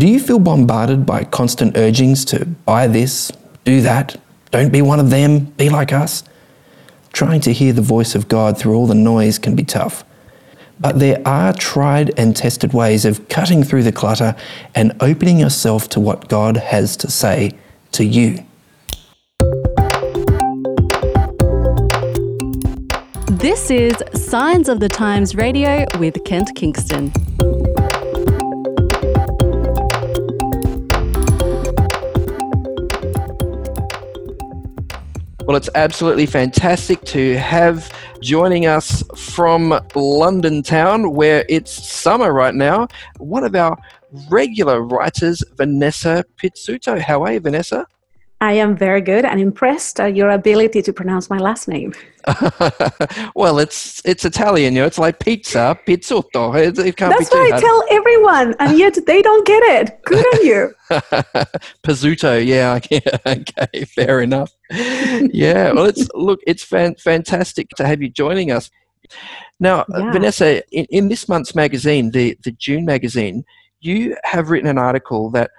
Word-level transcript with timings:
Do 0.00 0.08
you 0.08 0.18
feel 0.18 0.38
bombarded 0.38 1.04
by 1.04 1.24
constant 1.24 1.76
urgings 1.76 2.24
to 2.24 2.46
buy 2.46 2.86
this, 2.86 3.30
do 3.66 3.82
that, 3.82 4.18
don't 4.50 4.72
be 4.72 4.80
one 4.80 4.98
of 4.98 5.10
them, 5.10 5.40
be 5.40 5.68
like 5.68 5.92
us? 5.92 6.24
Trying 7.12 7.42
to 7.42 7.52
hear 7.52 7.74
the 7.74 7.82
voice 7.82 8.14
of 8.14 8.26
God 8.26 8.56
through 8.56 8.76
all 8.76 8.86
the 8.86 8.94
noise 8.94 9.38
can 9.38 9.54
be 9.54 9.62
tough. 9.62 10.02
But 10.80 11.00
there 11.00 11.20
are 11.26 11.52
tried 11.52 12.18
and 12.18 12.34
tested 12.34 12.72
ways 12.72 13.04
of 13.04 13.28
cutting 13.28 13.62
through 13.62 13.82
the 13.82 13.92
clutter 13.92 14.34
and 14.74 14.96
opening 15.00 15.38
yourself 15.38 15.86
to 15.90 16.00
what 16.00 16.30
God 16.30 16.56
has 16.56 16.96
to 16.96 17.10
say 17.10 17.52
to 17.92 18.02
you. 18.02 18.42
This 23.28 23.70
is 23.70 23.96
Signs 24.14 24.70
of 24.70 24.80
the 24.80 24.88
Times 24.88 25.34
Radio 25.34 25.84
with 25.98 26.24
Kent 26.24 26.52
Kingston. 26.56 27.12
Well, 35.50 35.56
it's 35.56 35.68
absolutely 35.74 36.26
fantastic 36.26 37.02
to 37.06 37.36
have 37.36 37.92
joining 38.22 38.66
us 38.66 39.02
from 39.16 39.80
London 39.96 40.62
town, 40.62 41.12
where 41.12 41.44
it's 41.48 41.72
summer 41.72 42.32
right 42.32 42.54
now, 42.54 42.86
one 43.18 43.42
of 43.42 43.56
our 43.56 43.76
regular 44.30 44.80
writers, 44.80 45.42
Vanesa 45.56 46.22
Pizzuto. 46.40 47.00
How 47.00 47.24
are 47.24 47.32
you, 47.32 47.40
Vanesa? 47.40 47.84
I 48.42 48.52
am 48.52 48.74
very 48.74 49.02
good 49.02 49.26
and 49.26 49.38
impressed 49.38 50.00
at 50.00 50.16
your 50.16 50.30
ability 50.30 50.80
to 50.82 50.92
pronounce 50.94 51.28
my 51.28 51.36
last 51.38 51.68
name. 51.68 51.92
well, 53.34 53.58
it's 53.58 54.00
it's 54.06 54.24
Italian, 54.24 54.74
you 54.74 54.80
know. 54.80 54.86
It's 54.86 54.98
like 54.98 55.18
pizza, 55.18 55.78
pizzotto. 55.86 56.54
It, 56.56 56.78
it 56.78 56.96
can't 56.96 57.14
That's 57.16 57.28
be 57.28 57.36
what 57.36 57.46
I 57.46 57.50
hard. 57.50 57.62
tell 57.62 57.84
everyone, 57.90 58.54
and 58.58 58.78
yet 58.78 58.98
they 59.06 59.20
don't 59.20 59.46
get 59.46 59.62
it. 59.62 60.02
Good 60.04 60.24
on 60.24 60.46
you. 60.46 60.74
Pizzuto, 61.82 62.44
yeah, 62.44 62.78
okay, 62.78 63.84
fair 63.84 64.22
enough. 64.22 64.50
Yeah, 64.70 65.72
well, 65.72 65.84
it's 65.84 66.08
look, 66.14 66.40
it's 66.46 66.64
fan, 66.64 66.94
fantastic 66.96 67.68
to 67.76 67.86
have 67.86 68.00
you 68.00 68.08
joining 68.08 68.50
us. 68.52 68.70
Now, 69.58 69.80
uh, 69.80 69.98
Yeah. 69.98 70.12
Vanesa, 70.12 70.62
in, 70.72 70.86
in 70.90 71.08
this 71.08 71.28
month's 71.28 71.54
magazine, 71.54 72.10
the 72.10 72.38
the 72.42 72.52
June 72.52 72.86
magazine, 72.86 73.44
you 73.80 74.16
have 74.24 74.48
written 74.50 74.68
an 74.68 74.78
article 74.78 75.30
that 75.30 75.50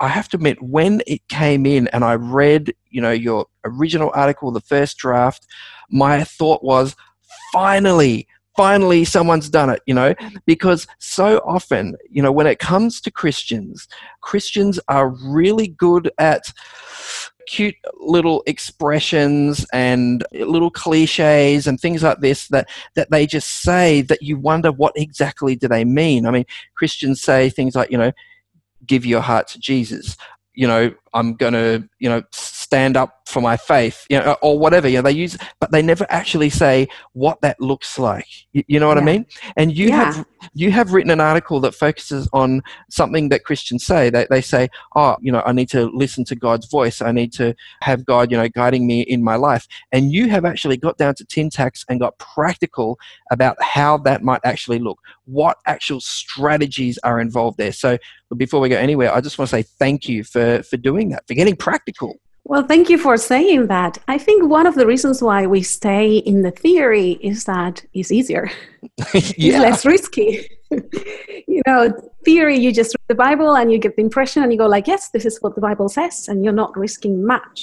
I 0.00 0.08
have 0.08 0.28
to 0.30 0.38
admit, 0.38 0.62
when 0.62 1.02
it 1.06 1.26
came 1.28 1.66
in 1.66 1.88
and 1.88 2.04
I 2.04 2.14
read, 2.14 2.72
you 2.88 3.02
know, 3.02 3.10
your 3.10 3.46
original 3.64 4.10
article, 4.14 4.50
the 4.50 4.60
first 4.60 4.96
draft, 4.96 5.46
my 5.90 6.24
thought 6.24 6.64
was, 6.64 6.96
finally, 7.52 8.26
finally, 8.56 9.04
someone's 9.04 9.50
done 9.50 9.70
it, 9.70 9.82
you 9.86 9.94
know, 9.94 10.14
mm. 10.14 10.36
because 10.46 10.86
so 10.98 11.38
often, 11.46 11.96
you 12.08 12.22
know, 12.22 12.32
when 12.32 12.46
it 12.46 12.58
comes 12.58 13.00
to 13.02 13.10
Christians, 13.10 13.88
Christians 14.22 14.80
are 14.88 15.08
really 15.08 15.68
good 15.68 16.10
at 16.18 16.52
cute 17.46 17.74
little 17.98 18.42
expressions 18.46 19.66
and 19.72 20.24
little 20.32 20.70
cliches 20.70 21.66
and 21.66 21.80
things 21.80 22.02
like 22.02 22.20
this 22.20 22.46
that 22.48 22.68
that 22.94 23.10
they 23.10 23.26
just 23.26 23.62
say 23.62 24.02
that 24.02 24.22
you 24.22 24.38
wonder 24.38 24.70
what 24.70 24.92
exactly 24.94 25.56
do 25.56 25.66
they 25.66 25.84
mean. 25.84 26.26
I 26.26 26.30
mean 26.30 26.44
christians 26.76 27.20
say 27.20 27.50
things 27.50 27.74
like 27.74 27.90
you 27.90 27.98
know 27.98 28.12
give 28.86 29.04
your 29.06 29.20
heart 29.20 29.48
to 29.48 29.60
jesus. 29.60 30.16
You 30.54 30.66
know 30.66 30.94
i'm 31.14 31.34
going 31.34 31.52
to 31.52 31.88
you 31.98 32.08
know 32.08 32.22
stand 32.32 32.96
up 32.96 33.20
for 33.26 33.40
my 33.40 33.56
faith 33.56 34.06
you 34.10 34.18
know 34.18 34.36
or 34.42 34.58
whatever 34.58 34.88
you 34.88 34.96
know 34.96 35.02
they 35.02 35.12
use 35.12 35.36
but 35.60 35.70
they 35.70 35.82
never 35.82 36.06
actually 36.10 36.50
say 36.50 36.88
what 37.12 37.40
that 37.42 37.60
looks 37.60 37.98
like. 37.98 38.26
You, 38.52 38.64
you 38.66 38.80
know 38.80 38.88
what 38.88 38.98
i 38.98 39.00
mean? 39.00 39.26
And 39.56 39.76
you 39.76 39.88
Yeah. 39.88 39.96
have 40.12 40.26
you 40.54 40.70
have 40.72 40.92
written 40.92 41.10
an 41.10 41.20
article 41.20 41.60
that 41.60 41.74
focuses 41.74 42.28
on 42.32 42.62
something 42.90 43.28
that 43.28 43.44
christians 43.44 43.84
say. 43.84 44.10
They, 44.10 44.26
they 44.30 44.40
say 44.40 44.68
oh 44.96 45.16
you 45.20 45.30
know 45.32 45.42
i 45.46 45.52
need 45.52 45.68
to 45.70 45.86
listen 45.94 46.24
to 46.26 46.36
god's 46.36 46.66
voice. 46.66 47.00
I 47.00 47.12
need 47.12 47.32
to 47.34 47.54
have 47.82 48.04
god 48.04 48.30
you 48.30 48.36
know 48.36 48.48
guiding 48.48 48.86
me 48.86 49.02
in 49.02 49.22
my 49.22 49.36
life. 49.36 49.66
And 49.92 50.12
you 50.12 50.28
have 50.28 50.44
actually 50.44 50.76
got 50.76 50.98
down 50.98 51.14
to 51.16 51.24
tin 51.24 51.50
tacks 51.50 51.84
and 51.88 52.00
got 52.00 52.18
practical 52.18 52.98
about 53.30 53.60
how 53.62 53.96
that 53.98 54.22
might 54.22 54.40
actually 54.44 54.78
look. 54.78 54.98
What 55.24 55.58
actual 55.66 56.00
strategies 56.00 56.98
are 57.04 57.20
involved 57.20 57.58
there? 57.58 57.72
So 57.72 57.98
before 58.36 58.60
we 58.60 58.68
go 58.68 58.76
anywhere 58.76 59.12
i 59.12 59.20
just 59.20 59.38
want 59.38 59.50
to 59.50 59.56
say 59.56 59.62
thank 59.62 60.08
you 60.08 60.22
for 60.22 60.62
for 60.62 60.76
doing 60.76 60.99
that 61.08 61.26
for 61.26 61.34
getting 61.34 61.56
practical 61.56 62.16
Well, 62.44 62.66
thank 62.66 62.88
you 62.90 62.98
for 62.98 63.16
saying 63.16 63.66
that. 63.68 63.98
I 64.08 64.18
think 64.18 64.38
one 64.58 64.66
of 64.66 64.74
the 64.74 64.86
reasons 64.86 65.22
why 65.22 65.46
we 65.46 65.62
stay 65.62 66.06
in 66.30 66.42
the 66.42 66.50
theory 66.50 67.10
is 67.30 67.44
that 67.44 67.84
it's 67.92 68.10
easier, 68.10 68.50
it's 69.14 69.38
less 69.66 69.84
risky. 69.86 70.30
you 71.54 71.62
know, 71.66 71.80
theory, 72.24 72.56
you 72.64 72.70
just 72.72 72.94
read 72.96 73.08
the 73.08 73.22
Bible 73.28 73.54
and 73.58 73.70
you 73.72 73.78
get 73.78 73.94
the 73.96 74.02
impression 74.02 74.42
and 74.42 74.50
you 74.52 74.58
go 74.58 74.66
like, 74.66 74.86
yes, 74.88 75.10
this 75.10 75.24
is 75.30 75.38
what 75.42 75.54
the 75.54 75.60
Bible 75.60 75.88
says, 75.88 76.28
and 76.28 76.36
you're 76.42 76.60
not 76.64 76.76
risking 76.76 77.14
much. 77.34 77.56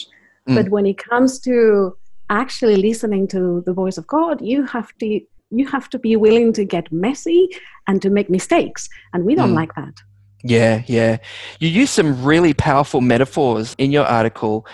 Mm. 0.47 0.55
But 0.55 0.69
when 0.69 0.85
it 0.85 0.97
comes 1.09 1.39
to 1.47 1.97
actually 2.29 2.75
listening 2.89 3.27
to 3.29 3.63
the 3.65 3.73
voice 3.73 3.97
of 3.97 4.05
God, 4.07 4.35
you 4.41 4.59
have 4.65 4.89
to 4.99 5.07
you 5.49 5.65
have 5.75 5.87
to 5.89 5.99
be 6.07 6.13
willing 6.17 6.51
to 6.53 6.63
get 6.65 6.91
messy 6.91 7.41
and 7.87 8.01
to 8.01 8.09
make 8.09 8.29
mistakes, 8.29 8.89
and 9.13 9.23
we 9.27 9.33
don't 9.33 9.53
Mm. 9.53 9.61
like 9.61 9.73
that. 9.75 9.95
Yeah, 10.43 10.83
yeah. 10.87 11.17
You 11.59 11.69
use 11.69 11.89
some 11.89 12.23
really 12.23 12.53
powerful 12.53 13.01
metaphors 13.01 13.75
in 13.77 13.91
your 13.91 14.05
article 14.05 14.65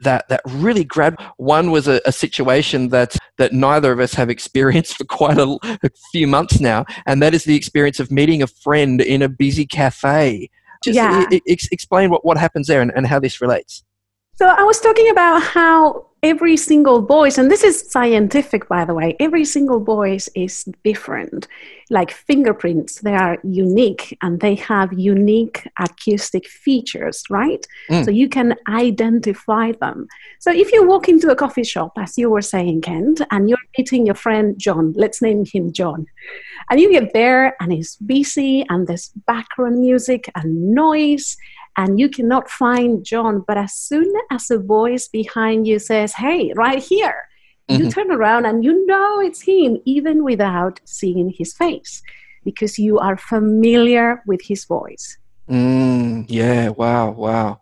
that, 0.00 0.28
that 0.28 0.42
really 0.44 0.84
grabbed. 0.84 1.20
One 1.38 1.70
was 1.70 1.88
a, 1.88 2.00
a 2.04 2.12
situation 2.12 2.88
that, 2.90 3.16
that 3.38 3.52
neither 3.52 3.92
of 3.92 4.00
us 4.00 4.14
have 4.14 4.28
experienced 4.28 4.96
for 4.98 5.04
quite 5.04 5.38
a, 5.38 5.58
a 5.82 5.90
few 6.12 6.26
months 6.26 6.60
now, 6.60 6.84
and 7.06 7.22
that 7.22 7.34
is 7.34 7.44
the 7.44 7.56
experience 7.56 7.98
of 8.00 8.10
meeting 8.10 8.42
a 8.42 8.46
friend 8.46 9.00
in 9.00 9.22
a 9.22 9.28
busy 9.28 9.66
cafe. 9.66 10.50
Just 10.84 10.96
Yeah. 10.96 11.26
e- 11.32 11.40
ex- 11.48 11.68
explain 11.72 12.10
what, 12.10 12.24
what 12.24 12.36
happens 12.36 12.66
there 12.66 12.82
and, 12.82 12.92
and 12.94 13.06
how 13.06 13.18
this 13.18 13.40
relates. 13.40 13.82
So 14.34 14.46
I 14.46 14.62
was 14.64 14.78
talking 14.80 15.08
about 15.08 15.42
how 15.42 16.06
every 16.26 16.56
single 16.56 17.02
voice, 17.02 17.38
and 17.38 17.50
this 17.50 17.62
is 17.62 17.88
scientific, 17.88 18.68
by 18.68 18.84
the 18.84 18.94
way, 18.94 19.16
every 19.20 19.44
single 19.44 19.78
voice 19.78 20.28
is 20.34 20.64
different. 20.82 21.46
Like 21.88 22.10
fingerprints, 22.10 23.00
they 23.00 23.14
are 23.14 23.38
unique 23.44 24.18
and 24.22 24.40
they 24.40 24.56
have 24.56 24.92
unique 24.92 25.68
acoustic 25.78 26.48
features, 26.48 27.22
right? 27.30 27.64
Mm. 27.88 28.04
So 28.04 28.10
you 28.10 28.28
can 28.28 28.56
identify 28.68 29.70
them. 29.80 30.08
So 30.40 30.50
if 30.50 30.72
you 30.72 30.84
walk 30.84 31.08
into 31.08 31.30
a 31.30 31.36
coffee 31.36 31.62
shop, 31.62 31.92
as 31.96 32.18
you 32.18 32.28
were 32.28 32.42
saying, 32.42 32.80
Kent, 32.80 33.20
and 33.30 33.48
you're 33.48 33.66
meeting 33.78 34.04
your 34.04 34.16
friend 34.16 34.58
John, 34.58 34.94
let's 34.96 35.22
name 35.22 35.44
him 35.44 35.72
John, 35.72 36.06
and 36.70 36.80
you 36.80 36.90
get 36.90 37.12
there 37.12 37.54
and 37.60 37.72
he's 37.72 37.94
busy 37.96 38.66
and 38.68 38.88
there's 38.88 39.10
background 39.26 39.78
music 39.78 40.28
and 40.34 40.74
noise 40.74 41.36
and 41.76 42.00
you 42.00 42.08
cannot 42.08 42.48
find 42.48 43.04
John. 43.04 43.44
But 43.46 43.58
as 43.58 43.74
soon 43.74 44.12
as 44.30 44.50
a 44.50 44.58
voice 44.58 45.08
behind 45.08 45.66
you 45.66 45.78
says, 45.78 46.14
Hey, 46.14 46.52
right 46.56 46.82
here, 46.82 47.28
you 47.68 47.86
Mhm. 47.86 47.92
turn 47.94 48.10
around 48.10 48.46
and 48.46 48.64
you 48.64 48.86
know 48.86 49.20
it's 49.20 49.42
him, 49.42 49.78
even 49.84 50.24
without 50.24 50.80
seeing 50.84 51.30
his 51.36 51.54
face, 51.54 52.02
because 52.44 52.78
you 52.78 52.98
are 52.98 53.16
familiar 53.16 54.22
with 54.26 54.40
his 54.42 54.64
voice. 54.64 55.18
Mm, 55.50 56.26
yeah, 56.28 56.68
wow, 56.70 57.10
wow. 57.10 57.60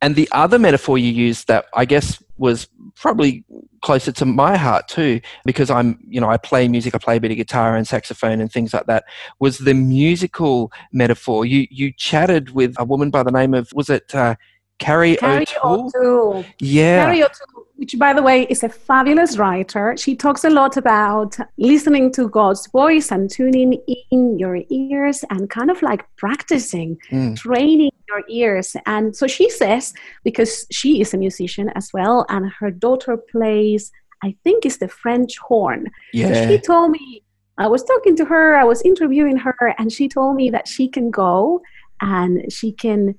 And 0.00 0.14
the 0.14 0.28
other 0.32 0.58
metaphor 0.58 0.98
you 0.98 1.10
used 1.10 1.48
that 1.48 1.66
I 1.74 1.84
guess 1.84 2.22
was 2.36 2.68
probably 3.00 3.44
closer 3.82 4.12
to 4.12 4.24
my 4.24 4.56
heart 4.56 4.88
too, 4.88 5.20
because 5.44 5.70
I'm, 5.70 5.98
you 6.08 6.20
know, 6.20 6.28
I 6.28 6.36
play 6.36 6.68
music, 6.68 6.94
I 6.94 6.98
play 6.98 7.16
a 7.16 7.20
bit 7.20 7.30
of 7.30 7.36
guitar 7.36 7.76
and 7.76 7.86
saxophone 7.86 8.40
and 8.40 8.50
things 8.50 8.74
like 8.74 8.86
that, 8.86 9.04
was 9.38 9.58
the 9.58 9.74
musical 9.74 10.72
metaphor. 10.92 11.46
You 11.46 11.66
you 11.70 11.92
chatted 11.92 12.50
with 12.50 12.74
a 12.78 12.84
woman 12.84 13.10
by 13.10 13.22
the 13.22 13.30
name 13.30 13.54
of, 13.54 13.70
was 13.74 13.88
it 13.88 14.14
uh, 14.14 14.34
Carrie, 14.78 15.16
Carrie 15.16 15.44
O'Toole? 15.62 15.90
O'Toole. 15.94 16.44
Yeah. 16.60 17.04
Carrie 17.04 17.22
O'Toole, 17.22 17.66
which, 17.76 17.98
by 17.98 18.12
the 18.12 18.22
way, 18.22 18.42
is 18.44 18.62
a 18.62 18.68
fabulous 18.68 19.36
writer. 19.36 19.96
She 19.96 20.14
talks 20.16 20.44
a 20.44 20.50
lot 20.50 20.76
about 20.76 21.36
listening 21.56 22.12
to 22.12 22.28
God's 22.28 22.66
voice 22.68 23.10
and 23.10 23.30
tuning 23.30 23.74
in 24.10 24.38
your 24.38 24.60
ears 24.70 25.24
and 25.30 25.50
kind 25.50 25.70
of 25.70 25.82
like 25.82 26.04
practicing, 26.16 26.96
Mm. 27.10 27.36
training 27.36 27.90
your 28.08 28.22
ears. 28.28 28.76
And 28.86 29.14
so 29.14 29.26
she 29.26 29.50
says, 29.50 29.92
because 30.24 30.66
she 30.70 31.00
is 31.00 31.12
a 31.12 31.18
musician 31.18 31.70
as 31.74 31.90
well, 31.92 32.24
and 32.28 32.50
her 32.60 32.70
daughter 32.70 33.16
plays, 33.16 33.90
I 34.22 34.34
think, 34.44 34.64
is 34.64 34.78
the 34.78 34.88
French 34.88 35.38
horn. 35.38 35.86
So 36.14 36.20
Yeah. 36.20 36.48
she 36.48 36.58
told 36.58 36.92
me, 36.92 37.22
I 37.58 37.66
was 37.66 37.82
talking 37.82 38.14
to 38.16 38.24
her, 38.24 38.54
I 38.56 38.64
was 38.64 38.82
interviewing 38.82 39.36
her, 39.38 39.74
and 39.78 39.92
she 39.92 40.08
told 40.08 40.36
me 40.36 40.50
that 40.50 40.68
she 40.68 40.88
can 40.88 41.10
go 41.10 41.60
and 42.00 42.52
she 42.52 42.70
can 42.70 43.16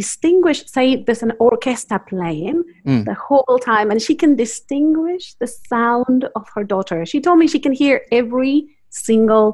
distinguish, 0.00 0.58
say, 0.76 0.86
there's 1.04 1.24
an 1.28 1.34
orchestra 1.48 1.98
playing 2.12 2.58
Mm. 2.88 3.02
the 3.10 3.16
whole 3.26 3.58
time, 3.72 3.88
and 3.92 4.00
she 4.06 4.14
can 4.22 4.32
distinguish 4.44 5.24
the 5.42 5.50
sound 5.72 6.20
of 6.38 6.44
her 6.54 6.64
daughter. 6.74 6.98
She 7.12 7.20
told 7.24 7.38
me 7.38 7.46
she 7.46 7.62
can 7.66 7.74
hear 7.82 7.96
every 8.20 8.56
single 9.06 9.48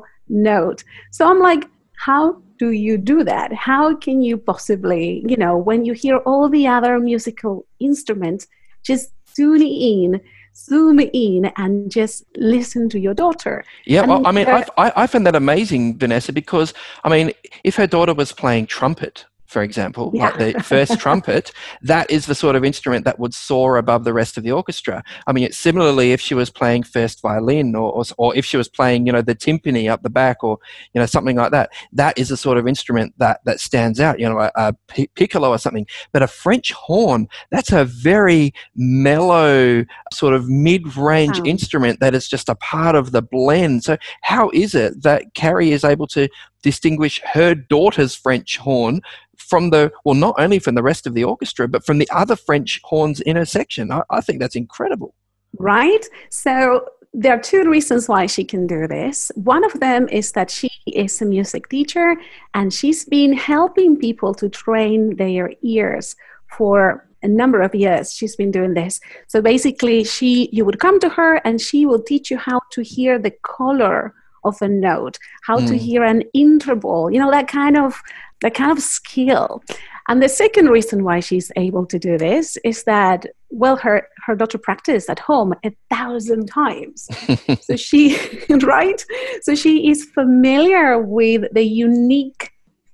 note. 0.52 0.78
So 1.16 1.20
I'm 1.30 1.40
like, 1.50 1.62
how 2.06 2.24
do 2.62 2.68
you 2.86 2.94
do 3.12 3.18
that? 3.32 3.48
How 3.70 3.84
can 4.04 4.16
you 4.28 4.36
possibly, 4.52 5.04
you 5.30 5.38
know, 5.42 5.54
when 5.68 5.80
you 5.86 5.94
hear 6.04 6.16
all 6.28 6.46
the 6.56 6.66
other 6.76 6.94
musical 7.10 7.54
instruments, 7.78 8.42
just 8.90 9.04
tune 9.36 9.64
in, 9.94 10.20
zoom 10.68 10.98
in, 11.00 11.42
and 11.62 11.90
just 11.98 12.16
listen 12.36 12.82
to 12.92 12.98
your 13.06 13.14
daughter? 13.24 13.54
Yeah, 13.86 14.02
I 14.02 14.06
well, 14.06 14.18
mean, 14.18 14.26
I 14.26 14.32
mean, 14.32 14.46
I, 14.84 14.86
I 15.02 15.06
find 15.06 15.24
that 15.26 15.36
amazing, 15.44 15.82
Vanesa, 16.00 16.32
because 16.42 16.68
I 17.04 17.08
mean, 17.14 17.26
if 17.64 17.74
her 17.80 17.86
daughter 17.96 18.14
was 18.14 18.30
playing 18.42 18.66
trumpet 18.66 19.14
for 19.50 19.62
example, 19.62 20.12
Yeah. 20.14 20.30
like 20.30 20.38
the 20.56 20.62
first 20.62 20.98
trumpet, 21.04 21.50
that 21.82 22.08
is 22.08 22.26
the 22.26 22.36
sort 22.36 22.54
of 22.54 22.64
instrument 22.64 23.04
that 23.04 23.18
would 23.18 23.34
soar 23.34 23.78
above 23.78 24.04
the 24.04 24.12
rest 24.12 24.38
of 24.38 24.44
the 24.44 24.52
orchestra. 24.52 25.02
I 25.26 25.32
mean, 25.32 25.42
it's 25.44 25.58
similarly, 25.58 26.12
if 26.12 26.20
she 26.20 26.34
was 26.34 26.50
playing 26.50 26.84
first 26.84 27.20
violin 27.20 27.74
or, 27.74 27.92
or, 27.92 28.04
or 28.16 28.36
if 28.36 28.44
she 28.44 28.56
was 28.56 28.68
playing, 28.68 29.06
you 29.06 29.12
know, 29.12 29.22
the 29.22 29.34
timpani 29.34 29.90
up 29.90 30.02
the 30.04 30.08
back 30.10 30.44
or, 30.44 30.58
you 30.94 31.00
know, 31.00 31.06
something 31.06 31.36
like 31.36 31.50
that, 31.50 31.70
that 31.92 32.16
is 32.16 32.28
the 32.28 32.36
sort 32.36 32.58
of 32.58 32.68
instrument 32.68 33.12
that, 33.18 33.40
that 33.44 33.58
stands 33.58 33.98
out, 33.98 34.20
you 34.20 34.28
know, 34.28 34.38
a, 34.38 34.52
a 34.54 34.74
piccolo 35.16 35.50
or 35.50 35.58
something. 35.58 35.86
But 36.12 36.22
a 36.22 36.28
French 36.28 36.70
horn, 36.72 37.26
that's 37.50 37.72
a 37.72 37.84
very 37.84 38.54
mellow, 38.76 39.84
sort 40.12 40.34
of 40.34 40.48
mid 40.48 40.96
range 40.96 41.36
Sound. 41.36 41.48
instrument 41.48 42.00
that 42.00 42.14
is 42.14 42.28
just 42.28 42.48
a 42.48 42.54
part 42.54 42.94
of 42.94 43.10
the 43.10 43.22
blend. 43.22 43.82
So, 43.82 43.96
how 44.22 44.50
is 44.54 44.74
it 44.76 45.02
that 45.02 45.34
Carrie 45.34 45.72
is 45.72 45.82
able 45.84 46.06
to 46.08 46.28
distinguish 46.62 47.20
her 47.32 47.54
daughter's 47.54 48.14
French 48.14 48.58
horn 48.58 49.00
from 49.36 49.70
the, 49.70 49.92
well, 50.04 50.14
not 50.14 50.34
only 50.38 50.58
from 50.58 50.74
the 50.74 50.82
rest 50.82 51.06
of 51.06 51.14
the 51.14 51.24
orchestra, 51.24 51.66
but 51.66 51.84
from 51.84 51.98
the 51.98 52.08
other 52.10 52.36
French 52.36 52.80
horns 52.84 53.20
in 53.20 53.36
her 53.36 53.44
section? 53.46 53.90
I, 53.90 54.02
I 54.10 54.20
think 54.20 54.40
that's 54.40 54.56
incredible. 54.56 55.14
right? 55.58 56.04
So 56.28 56.86
there 57.12 57.34
are 57.34 57.40
two 57.40 57.68
reasons 57.68 58.08
why 58.08 58.26
she 58.26 58.44
can 58.44 58.66
do 58.66 58.86
this. 58.86 59.32
One 59.34 59.64
of 59.64 59.80
them 59.80 60.08
is 60.08 60.32
that 60.32 60.50
she 60.50 60.70
is 60.86 61.20
a 61.20 61.24
music 61.24 61.68
teacher 61.68 62.16
and 62.54 62.72
she's 62.72 63.04
been 63.04 63.32
helping 63.32 63.96
people 63.96 64.34
to 64.34 64.48
train 64.48 65.16
their 65.16 65.52
ears 65.62 66.14
for 66.56 67.08
a 67.22 67.28
number 67.28 67.60
of 67.60 67.74
years 67.74 68.14
she's 68.14 68.34
been 68.34 68.50
doing 68.50 68.72
this 68.72 68.98
so 69.28 69.42
basically 69.42 70.02
she 70.04 70.48
you 70.52 70.64
would 70.64 70.78
come 70.80 70.98
to 70.98 71.08
her 71.10 71.36
and 71.44 71.60
she 71.60 71.84
will 71.84 72.02
teach 72.02 72.30
you 72.30 72.38
how 72.38 72.58
to 72.70 72.82
hear 72.82 73.18
the 73.18 73.30
color 73.42 74.14
of 74.44 74.56
a 74.62 74.68
note 74.68 75.18
how 75.42 75.56
to 75.58 75.74
Mm. 75.74 75.78
hear 75.78 76.02
an 76.04 76.22
interval 76.34 77.10
you 77.12 77.18
know 77.18 77.30
that 77.30 77.48
kind 77.48 77.76
of 77.76 78.00
that 78.42 78.54
kind 78.54 78.72
of 78.72 78.80
skill. 78.82 79.62
And 80.08 80.22
the 80.22 80.28
second 80.28 80.68
reason 80.70 81.04
why 81.04 81.20
she's 81.20 81.52
able 81.56 81.84
to 81.86 81.98
do 81.98 82.16
this 82.16 82.56
is 82.64 82.84
that 82.84 83.26
well 83.50 83.76
her 83.76 84.08
her 84.26 84.34
daughter 84.34 84.56
practiced 84.58 85.10
at 85.10 85.18
home 85.18 85.52
a 85.62 85.72
thousand 85.94 86.46
times. 86.46 87.06
So 87.60 87.76
she 87.76 88.16
right? 88.62 89.04
So 89.42 89.54
she 89.54 89.90
is 89.90 90.04
familiar 90.06 90.98
with 90.98 91.42
the 91.52 91.64
unique 91.64 92.50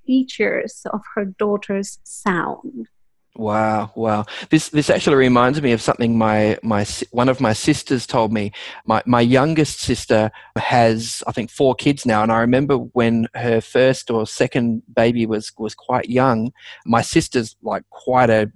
features 0.07 0.83
of 0.93 1.01
her 1.15 1.25
daughter's 1.25 1.99
sound 2.05 2.89
Wow, 3.39 3.93
wow. 3.95 4.25
This 4.49 4.71
this 4.71 4.89
actually 4.89 5.17
reminds 5.17 5.61
me 5.61 5.73
of 5.73 5.83
something 5.83 6.17
my 6.17 6.59
my 6.63 6.87
one 7.11 7.29
of 7.29 7.39
my 7.39 7.53
sisters 7.53 8.07
told 8.07 8.33
me. 8.33 8.51
My 8.87 9.03
my 9.05 9.21
youngest 9.21 9.81
sister 9.81 10.31
has 10.57 11.23
I 11.27 11.33
think 11.33 11.51
four 11.51 11.75
kids 11.75 12.07
now, 12.07 12.23
and 12.23 12.33
I 12.33 12.39
remember 12.41 12.77
when 12.77 13.29
her 13.35 13.61
first 13.61 14.11
or 14.11 14.27
second 14.27 14.83
baby 14.95 15.27
was 15.27 15.53
was 15.59 15.75
quite 15.75 16.09
young. 16.09 16.53
My 16.87 17.03
sister's 17.03 17.57
like 17.63 17.83
quite 17.91 18.31
a, 18.31 18.51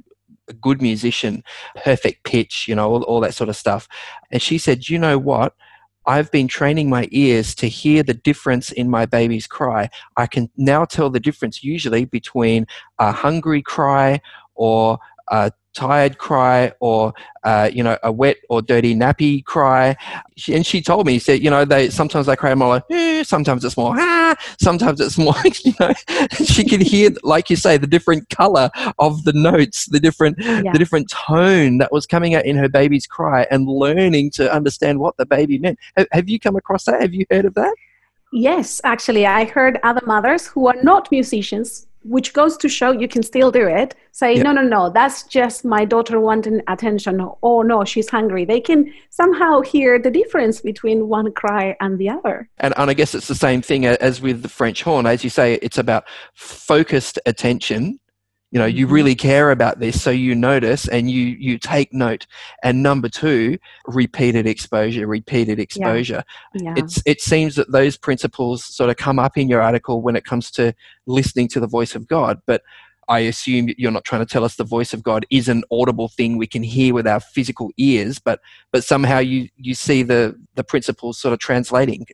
a 0.48 0.54
good 0.54 0.80
musician, 0.80 1.44
perfect 1.84 2.24
pitch, 2.24 2.66
you 2.66 2.74
know, 2.74 2.90
all, 2.90 3.02
all 3.02 3.20
that 3.20 3.34
sort 3.34 3.50
of 3.50 3.56
stuff. 3.56 3.86
And 4.30 4.40
she 4.40 4.56
said, 4.56 4.88
"You 4.88 4.98
know 4.98 5.18
what?" 5.18 5.54
I've 6.06 6.30
been 6.30 6.48
training 6.48 6.88
my 6.88 7.08
ears 7.12 7.54
to 7.56 7.68
hear 7.68 8.02
the 8.02 8.14
difference 8.14 8.72
in 8.72 8.88
my 8.88 9.04
baby's 9.04 9.46
cry. 9.46 9.90
I 10.16 10.26
can 10.26 10.50
now 10.56 10.86
tell 10.86 11.10
the 11.10 11.20
difference 11.20 11.62
usually 11.62 12.06
between 12.06 12.66
a 12.98 13.12
hungry 13.12 13.60
cry 13.62 14.20
or 14.60 14.98
a 15.28 15.50
tired 15.72 16.18
cry 16.18 16.72
or 16.80 17.14
uh, 17.44 17.70
you 17.72 17.82
know 17.82 17.96
a 18.02 18.10
wet 18.10 18.36
or 18.50 18.60
dirty 18.60 18.94
nappy 18.94 19.42
cry. 19.44 19.96
She, 20.36 20.54
and 20.54 20.66
she 20.66 20.82
told 20.82 21.06
me 21.06 21.14
she 21.14 21.18
said 21.20 21.42
you 21.42 21.48
know 21.48 21.64
they 21.64 21.88
sometimes 21.88 22.26
they 22.26 22.36
cry 22.36 22.54
more 22.54 22.68
like 22.68 22.82
eh, 22.90 23.22
sometimes 23.22 23.64
it's 23.64 23.76
more 23.76 23.94
ah 23.96 24.34
sometimes 24.60 25.00
it's 25.00 25.16
more 25.16 25.34
you 25.64 25.72
know. 25.80 25.92
She 26.44 26.64
can 26.64 26.80
hear 26.80 27.10
like 27.22 27.48
you 27.48 27.56
say 27.56 27.76
the 27.78 27.86
different 27.86 28.28
color 28.28 28.70
of 28.98 29.24
the 29.24 29.32
notes 29.32 29.86
the 29.86 30.00
different 30.00 30.36
Yeah. 30.38 30.72
the 30.72 30.78
different 30.78 31.08
tone 31.10 31.78
that 31.78 31.90
was 31.92 32.04
coming 32.06 32.34
out 32.34 32.44
in 32.44 32.56
her 32.56 32.68
baby's 32.68 33.06
cry 33.06 33.46
and 33.50 33.66
learning 33.68 34.32
to 34.32 34.52
understand 34.52 34.98
what 34.98 35.16
the 35.16 35.24
baby 35.26 35.58
meant. 35.58 35.78
Have, 35.96 36.08
have 36.12 36.28
you 36.28 36.38
come 36.38 36.56
across 36.56 36.84
that? 36.84 37.00
Have 37.00 37.14
you 37.14 37.24
heard 37.30 37.44
of 37.44 37.54
that? 37.54 37.74
Yes, 38.32 38.80
actually, 38.84 39.26
I 39.26 39.44
heard 39.44 39.80
other 39.82 40.02
mothers 40.06 40.46
who 40.46 40.68
are 40.68 40.80
not 40.82 41.10
musicians, 41.10 41.88
which 42.02 42.32
goes 42.32 42.56
to 42.58 42.68
show 42.68 42.90
you 42.90 43.08
can 43.08 43.22
still 43.22 43.50
do 43.50 43.66
it, 43.66 43.94
say, 44.12 44.34
Yeah. 44.34 44.42
no, 44.44 44.52
no, 44.52 44.62
no, 44.62 44.90
that's 44.90 45.24
just 45.24 45.64
my 45.64 45.84
daughter 45.84 46.18
wanting 46.20 46.62
attention, 46.68 47.20
oh 47.42 47.62
no, 47.62 47.84
she's 47.84 48.08
hungry. 48.08 48.44
They 48.44 48.60
can 48.60 48.92
somehow 49.10 49.60
hear 49.60 49.98
the 49.98 50.10
difference 50.10 50.60
between 50.60 51.08
one 51.08 51.32
cry 51.32 51.76
and 51.80 51.98
the 51.98 52.08
other. 52.08 52.48
And, 52.58 52.74
and 52.76 52.90
I 52.90 52.94
guess 52.94 53.14
it's 53.14 53.28
the 53.28 53.34
same 53.34 53.62
thing 53.62 53.86
as 53.86 54.20
with 54.20 54.42
the 54.42 54.48
French 54.48 54.82
horn. 54.82 55.06
As 55.06 55.22
you 55.24 55.30
say, 55.30 55.54
it's 55.62 55.78
about 55.78 56.04
focused 56.34 57.18
attention. 57.26 58.00
You 58.52 58.58
know, 58.58 58.66
you 58.66 58.86
Mhm. 58.86 58.90
really 58.90 59.14
care 59.14 59.52
about 59.52 59.78
this, 59.78 60.02
so 60.02 60.10
you 60.10 60.34
notice 60.34 60.88
and 60.88 61.08
you 61.10 61.36
you 61.38 61.56
take 61.58 61.92
note. 61.92 62.26
And 62.64 62.82
number 62.82 63.08
two, 63.08 63.58
repeated 63.86 64.46
exposure, 64.46 65.06
repeated 65.06 65.60
exposure. 65.60 66.24
Yeah. 66.54 66.74
It's 66.76 67.00
it 67.06 67.20
seems 67.20 67.54
that 67.54 67.70
those 67.70 67.96
principles 67.96 68.64
sort 68.64 68.90
of 68.90 68.96
come 68.96 69.18
up 69.20 69.38
in 69.38 69.48
your 69.48 69.62
article 69.62 70.02
when 70.02 70.16
it 70.16 70.24
comes 70.24 70.50
to 70.52 70.72
listening 71.06 71.46
to 71.48 71.60
the 71.60 71.68
voice 71.68 71.94
of 71.94 72.08
God. 72.08 72.40
But 72.46 72.62
I 73.08 73.20
assume 73.20 73.68
you're 73.76 73.90
not 73.90 74.04
trying 74.04 74.24
to 74.24 74.32
tell 74.32 74.44
us 74.44 74.54
the 74.56 74.64
voice 74.64 74.92
of 74.92 75.02
God 75.02 75.26
is 75.30 75.48
an 75.48 75.62
audible 75.70 76.08
thing 76.08 76.36
we 76.36 76.46
can 76.46 76.62
hear 76.62 76.94
with 76.94 77.06
our 77.06 77.20
physical 77.20 77.70
ears, 77.76 78.18
but 78.18 78.40
but 78.72 78.82
somehow 78.84 79.18
you 79.18 79.48
you 79.56 79.74
see 79.74 80.02
the 80.02 80.34
the 80.56 80.64
principles 80.64 81.18
sort 81.20 81.32
of 81.32 81.38
translating. 81.38 82.04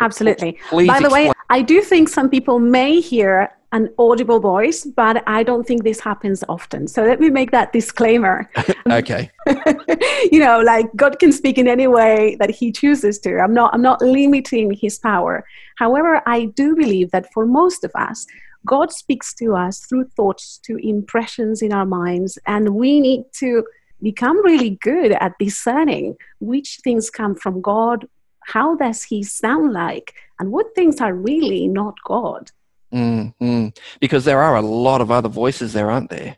Absolutely. 0.00 0.58
Please 0.68 0.88
By 0.88 1.00
the 1.00 1.10
way, 1.10 1.30
I 1.50 1.62
do 1.62 1.82
think 1.82 2.08
some 2.08 2.30
people 2.30 2.58
may 2.58 3.00
hear 3.00 3.52
an 3.72 3.88
audible 3.98 4.40
voice, 4.40 4.84
but 4.84 5.22
I 5.28 5.42
don't 5.42 5.64
think 5.64 5.84
this 5.84 6.00
happens 6.00 6.42
often. 6.48 6.88
So 6.88 7.04
let 7.04 7.20
me 7.20 7.30
make 7.30 7.52
that 7.52 7.72
disclaimer. 7.72 8.50
okay. 8.90 9.30
you 10.32 10.40
know, 10.40 10.60
like 10.60 10.86
God 10.96 11.18
can 11.18 11.32
speak 11.32 11.56
in 11.56 11.68
any 11.68 11.86
way 11.86 12.36
that 12.40 12.50
He 12.50 12.72
chooses 12.72 13.18
to. 13.20 13.38
I'm 13.38 13.54
not. 13.54 13.72
I'm 13.72 13.82
not 13.82 14.02
limiting 14.02 14.72
His 14.72 14.98
power. 14.98 15.44
However, 15.76 16.20
I 16.26 16.46
do 16.46 16.74
believe 16.74 17.10
that 17.12 17.32
for 17.32 17.46
most 17.46 17.84
of 17.84 17.92
us, 17.94 18.26
God 18.66 18.92
speaks 18.92 19.32
to 19.34 19.54
us 19.54 19.80
through 19.86 20.04
thoughts, 20.16 20.58
to 20.64 20.76
impressions 20.76 21.62
in 21.62 21.72
our 21.72 21.86
minds, 21.86 22.38
and 22.46 22.70
we 22.74 23.00
need 23.00 23.24
to 23.34 23.64
become 24.02 24.42
really 24.44 24.78
good 24.82 25.12
at 25.12 25.38
discerning 25.38 26.16
which 26.40 26.80
things 26.82 27.08
come 27.10 27.34
from 27.34 27.60
God. 27.60 28.06
How 28.46 28.74
does 28.74 29.04
He 29.04 29.22
sound 29.22 29.72
like, 29.72 30.14
and 30.40 30.50
what 30.50 30.74
things 30.74 31.00
are 31.00 31.14
really 31.14 31.68
not 31.68 31.94
God? 32.04 32.50
Mm, 32.92 33.34
mm. 33.40 33.76
Because 34.00 34.24
there 34.24 34.42
are 34.42 34.56
a 34.56 34.62
lot 34.62 35.00
of 35.00 35.10
other 35.10 35.28
voices 35.28 35.72
there, 35.72 35.90
aren't 35.90 36.10
there? 36.10 36.36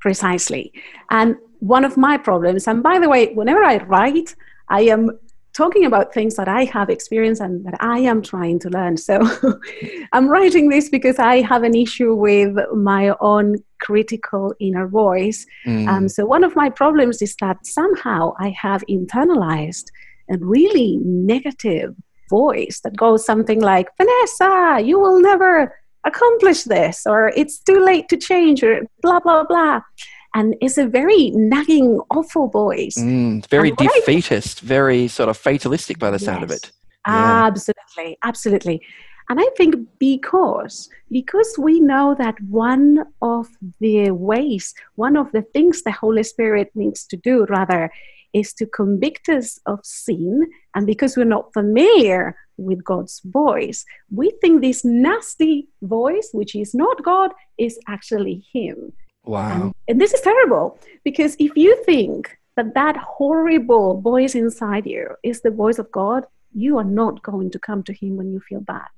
Precisely. 0.00 0.72
And 1.10 1.36
one 1.60 1.84
of 1.84 1.96
my 1.96 2.16
problems, 2.16 2.66
and 2.66 2.82
by 2.82 2.98
the 2.98 3.08
way, 3.08 3.34
whenever 3.34 3.62
I 3.62 3.78
write, 3.84 4.34
I 4.68 4.82
am 4.82 5.10
talking 5.54 5.84
about 5.84 6.14
things 6.14 6.36
that 6.36 6.46
I 6.46 6.64
have 6.66 6.88
experienced 6.88 7.40
and 7.40 7.64
that 7.66 7.74
I 7.80 7.98
am 7.98 8.22
trying 8.22 8.60
to 8.60 8.70
learn. 8.70 8.96
So 8.96 9.26
I'm 10.12 10.28
writing 10.28 10.68
this 10.68 10.88
because 10.88 11.18
I 11.18 11.40
have 11.40 11.64
an 11.64 11.74
issue 11.74 12.14
with 12.14 12.56
my 12.74 13.12
own 13.20 13.56
critical 13.80 14.54
inner 14.60 14.86
voice. 14.86 15.44
Mm, 15.66 15.88
Um, 15.88 16.08
so 16.08 16.24
one 16.24 16.44
of 16.44 16.54
my 16.54 16.70
problems 16.70 17.22
is 17.22 17.34
that 17.40 17.66
somehow 17.66 18.34
I 18.38 18.50
have 18.50 18.84
internalized 18.88 19.86
a 20.30 20.36
really 20.38 21.00
negative 21.02 21.96
voice 22.28 22.80
that 22.84 22.96
goes 22.96 23.24
something 23.24 23.60
like, 23.60 23.88
Vanesa, 24.00 24.84
you 24.86 24.98
will 24.98 25.20
never 25.20 25.74
accomplish 26.04 26.62
this, 26.64 27.06
or 27.06 27.32
it's 27.36 27.58
too 27.58 27.80
late 27.84 28.08
to 28.08 28.16
change, 28.16 28.62
or 28.62 28.82
blah, 29.02 29.20
blah, 29.20 29.44
blah. 29.44 29.80
And 30.34 30.54
it's 30.60 30.78
a 30.78 30.86
very 30.86 31.30
nagging, 31.30 32.00
awful 32.10 32.48
voice. 32.48 32.96
mm, 32.98 33.44
very 33.48 33.70
And 33.70 33.80
what 33.80 33.90
I- 33.90 34.00
defeatist, 34.00 34.60
very 34.60 35.08
sort 35.08 35.28
of 35.28 35.36
fatalistic 35.36 35.98
by 35.98 36.10
the 36.10 36.18
sound 36.18 36.42
of 36.44 36.50
it. 36.50 36.70
Yeah. 37.06 37.46
Absolutely, 37.46 38.18
absolutely. 38.22 38.82
And 39.30 39.38
I 39.40 39.48
think 39.56 39.74
because 39.98 40.88
because 41.10 41.54
we 41.58 41.80
know 41.80 42.14
that 42.18 42.36
one 42.48 43.04
of 43.20 43.46
the 43.80 44.10
ways, 44.10 44.74
one 44.96 45.16
of 45.16 45.30
the 45.32 45.42
things 45.54 45.82
the 45.82 45.90
Holy 45.92 46.22
Spirit 46.22 46.70
needs 46.74 47.04
to 47.06 47.16
do 47.16 47.44
rather 47.48 47.90
is 48.32 48.52
to 48.54 48.66
convict 48.66 49.28
us 49.28 49.58
of 49.66 49.80
sin, 49.84 50.48
and 50.74 50.86
because 50.86 51.16
we're 51.16 51.24
not 51.24 51.52
familiar 51.52 52.36
with 52.56 52.84
God's 52.84 53.20
voice, 53.24 53.84
we 54.10 54.32
think 54.40 54.60
this 54.60 54.84
nasty 54.84 55.68
voice, 55.82 56.30
which 56.32 56.54
is 56.54 56.74
not 56.74 57.02
God, 57.04 57.32
is 57.56 57.78
actually 57.86 58.44
Him. 58.52 58.92
Wow. 59.24 59.62
And, 59.62 59.74
and 59.88 60.00
this 60.00 60.14
is 60.14 60.20
terrible 60.20 60.78
because 61.04 61.36
if 61.38 61.56
you 61.56 61.82
think 61.84 62.36
that 62.56 62.74
that 62.74 62.96
horrible 62.96 64.00
voice 64.00 64.34
inside 64.34 64.86
you 64.86 65.10
is 65.22 65.42
the 65.42 65.50
voice 65.50 65.78
of 65.78 65.90
God, 65.92 66.24
you 66.52 66.78
are 66.78 66.84
not 66.84 67.22
going 67.22 67.50
to 67.50 67.58
come 67.58 67.82
to 67.84 67.92
Him 67.92 68.16
when 68.16 68.32
you 68.32 68.40
feel 68.40 68.60
bad. 68.60 68.88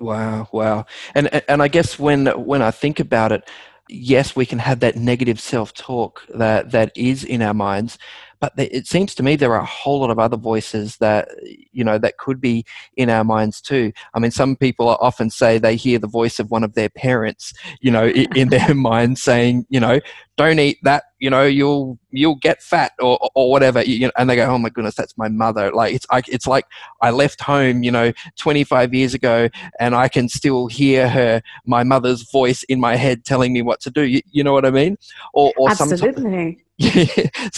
Wow, 0.00 0.48
wow. 0.52 0.86
And 1.14 1.28
and 1.48 1.62
I 1.62 1.68
guess 1.68 1.98
when 1.98 2.26
when 2.26 2.62
I 2.62 2.70
think 2.70 2.98
about 2.98 3.30
it, 3.32 3.48
yes, 3.88 4.34
we 4.34 4.46
can 4.46 4.58
have 4.58 4.80
that 4.80 4.96
negative 4.96 5.38
self-talk 5.38 6.26
that 6.34 6.70
that 6.72 6.90
is 6.96 7.22
in 7.24 7.42
our 7.42 7.54
minds, 7.54 7.98
Uh, 8.44 8.50
but 8.56 8.70
it 8.70 8.86
seems 8.86 9.14
to 9.14 9.22
me 9.22 9.36
there 9.36 9.54
are 9.54 9.60
a 9.62 9.64
whole 9.64 10.00
lot 10.00 10.10
of 10.10 10.18
other 10.18 10.36
voices 10.36 10.98
that 10.98 11.28
you 11.72 11.82
know 11.82 11.96
that 11.96 12.18
could 12.18 12.42
be 12.42 12.62
in 12.94 13.08
our 13.08 13.24
minds 13.24 13.58
too. 13.58 13.90
I 14.12 14.18
mean 14.18 14.30
some 14.30 14.54
people 14.54 14.88
often 14.88 15.30
say 15.30 15.56
they 15.56 15.76
hear 15.76 15.98
the 15.98 16.06
voice 16.06 16.38
of 16.38 16.50
one 16.50 16.62
of 16.62 16.74
their 16.74 16.90
parents 16.90 17.54
you 17.80 17.90
know 17.90 18.06
in 18.08 18.50
their 18.50 18.74
mind 18.74 19.18
saying 19.18 19.64
you 19.70 19.80
know 19.80 19.98
don't 20.36 20.58
eat 20.58 20.78
that 20.82 21.04
you 21.20 21.30
know 21.30 21.44
you'll 21.44 21.98
you'll 22.10 22.34
get 22.34 22.62
fat 22.62 22.92
or 23.00 23.18
or 23.34 23.50
whatever 23.50 23.82
you 23.82 24.06
know, 24.06 24.12
and 24.18 24.28
they 24.28 24.36
go 24.36 24.44
oh 24.44 24.58
my 24.58 24.68
goodness 24.68 24.94
that's 24.94 25.16
my 25.16 25.28
mother. 25.28 25.72
Like 25.72 25.94
it's 25.94 26.06
like 26.12 26.28
it's 26.28 26.46
like 26.46 26.66
i 27.00 27.10
left 27.10 27.40
home 27.40 27.82
you 27.82 27.90
know 27.90 28.12
25 28.36 28.92
years 28.92 29.14
ago 29.14 29.48
and 29.80 29.94
i 29.94 30.08
can 30.08 30.28
still 30.28 30.66
hear 30.66 31.08
her 31.08 31.40
my 31.64 31.82
mother's 31.82 32.30
voice 32.30 32.62
in 32.64 32.78
my 32.78 32.96
head 32.96 33.24
telling 33.24 33.52
me 33.52 33.62
what 33.62 33.80
to 33.80 33.90
do 33.90 34.02
you, 34.02 34.20
you 34.30 34.44
know 34.44 34.52
what 34.52 34.66
i 34.66 34.70
mean? 34.70 34.98
Or 35.32 35.52
or 35.56 35.70
Absolutely. 35.70 36.12
sometimes 36.12 36.56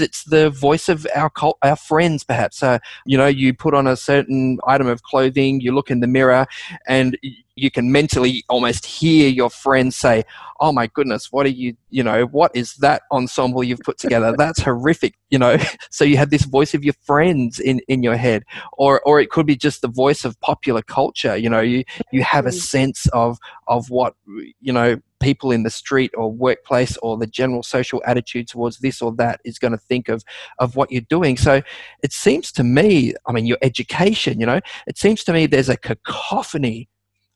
it's 0.00 0.24
the 0.24 0.48
voice 0.50 0.88
of 0.88 1.06
our 1.14 1.28
cult, 1.28 1.58
our 1.62 1.76
friends 1.76 2.24
perhaps. 2.24 2.62
Uh, 2.62 2.78
you 3.04 3.18
know 3.18 3.26
you 3.26 3.52
put 3.52 3.74
on 3.74 3.86
a 3.86 3.96
certain 3.96 4.58
item 4.66 4.86
of 4.86 5.02
clothing 5.02 5.60
you 5.60 5.72
look 5.72 5.90
in 5.90 6.00
the 6.00 6.06
mirror 6.06 6.46
and 6.86 7.18
you 7.56 7.70
can 7.70 7.92
mentally 7.92 8.44
almost 8.48 8.84
hear 8.84 9.28
your 9.28 9.50
friends 9.50 9.96
say 9.96 10.24
oh 10.60 10.72
my 10.72 10.86
goodness 10.88 11.30
what 11.30 11.46
are 11.46 11.50
you 11.50 11.76
you 11.90 12.02
know 12.02 12.24
what 12.26 12.50
is 12.54 12.74
that 12.76 13.02
ensemble 13.12 13.62
you've 13.62 13.80
put 13.80 13.98
together? 13.98 14.34
That's 14.38 14.60
horrific 14.60 15.14
you 15.30 15.38
know? 15.38 15.56
So 15.90 16.04
you 16.04 16.16
have 16.16 16.30
this 16.30 16.44
voice 16.44 16.74
of 16.74 16.84
your 16.84 16.94
friends 17.04 17.60
in 17.60 17.80
in 17.88 18.02
your 18.02 18.16
head. 18.16 18.42
Or 18.72 19.00
or 19.02 19.20
it 19.20 19.30
could 19.30 19.46
be 19.46 19.56
just 19.56 19.82
the 19.82 19.88
voice 19.88 20.24
of 20.24 20.40
popular 20.40 20.82
culture 20.82 21.36
you 21.36 21.48
know? 21.48 21.60
You 21.60 21.84
you 22.12 22.22
have 22.22 22.46
a 22.46 22.50
mm. 22.50 22.54
sense 22.54 23.06
of 23.12 23.38
of 23.68 23.90
what 23.90 24.14
you 24.60 24.72
know 24.72 24.96
people 25.20 25.50
in 25.50 25.62
the 25.62 25.70
street 25.70 26.10
or 26.14 26.30
workplace 26.30 26.96
or 26.98 27.16
the 27.16 27.26
general 27.26 27.62
social 27.62 28.02
attitude 28.04 28.46
towards 28.48 28.78
this 28.78 29.00
or 29.00 29.12
that 29.12 29.40
is 29.44 29.58
going 29.58 29.72
to 29.72 29.78
think 29.78 30.08
of 30.08 30.24
of 30.58 30.76
what 30.76 30.90
you're 30.90 31.02
doing. 31.08 31.36
So 31.36 31.62
it 32.02 32.12
seems 32.12 32.50
to 32.52 32.64
me 32.64 33.14
i 33.26 33.32
mean 33.32 33.46
your 33.46 33.58
education 33.62 34.40
you 34.40 34.46
know? 34.46 34.60
It 34.86 34.98
seems 34.98 35.24
to 35.24 35.32
me 35.32 35.46
there's 35.46 35.68
a 35.68 35.76
cacophony 35.76 36.88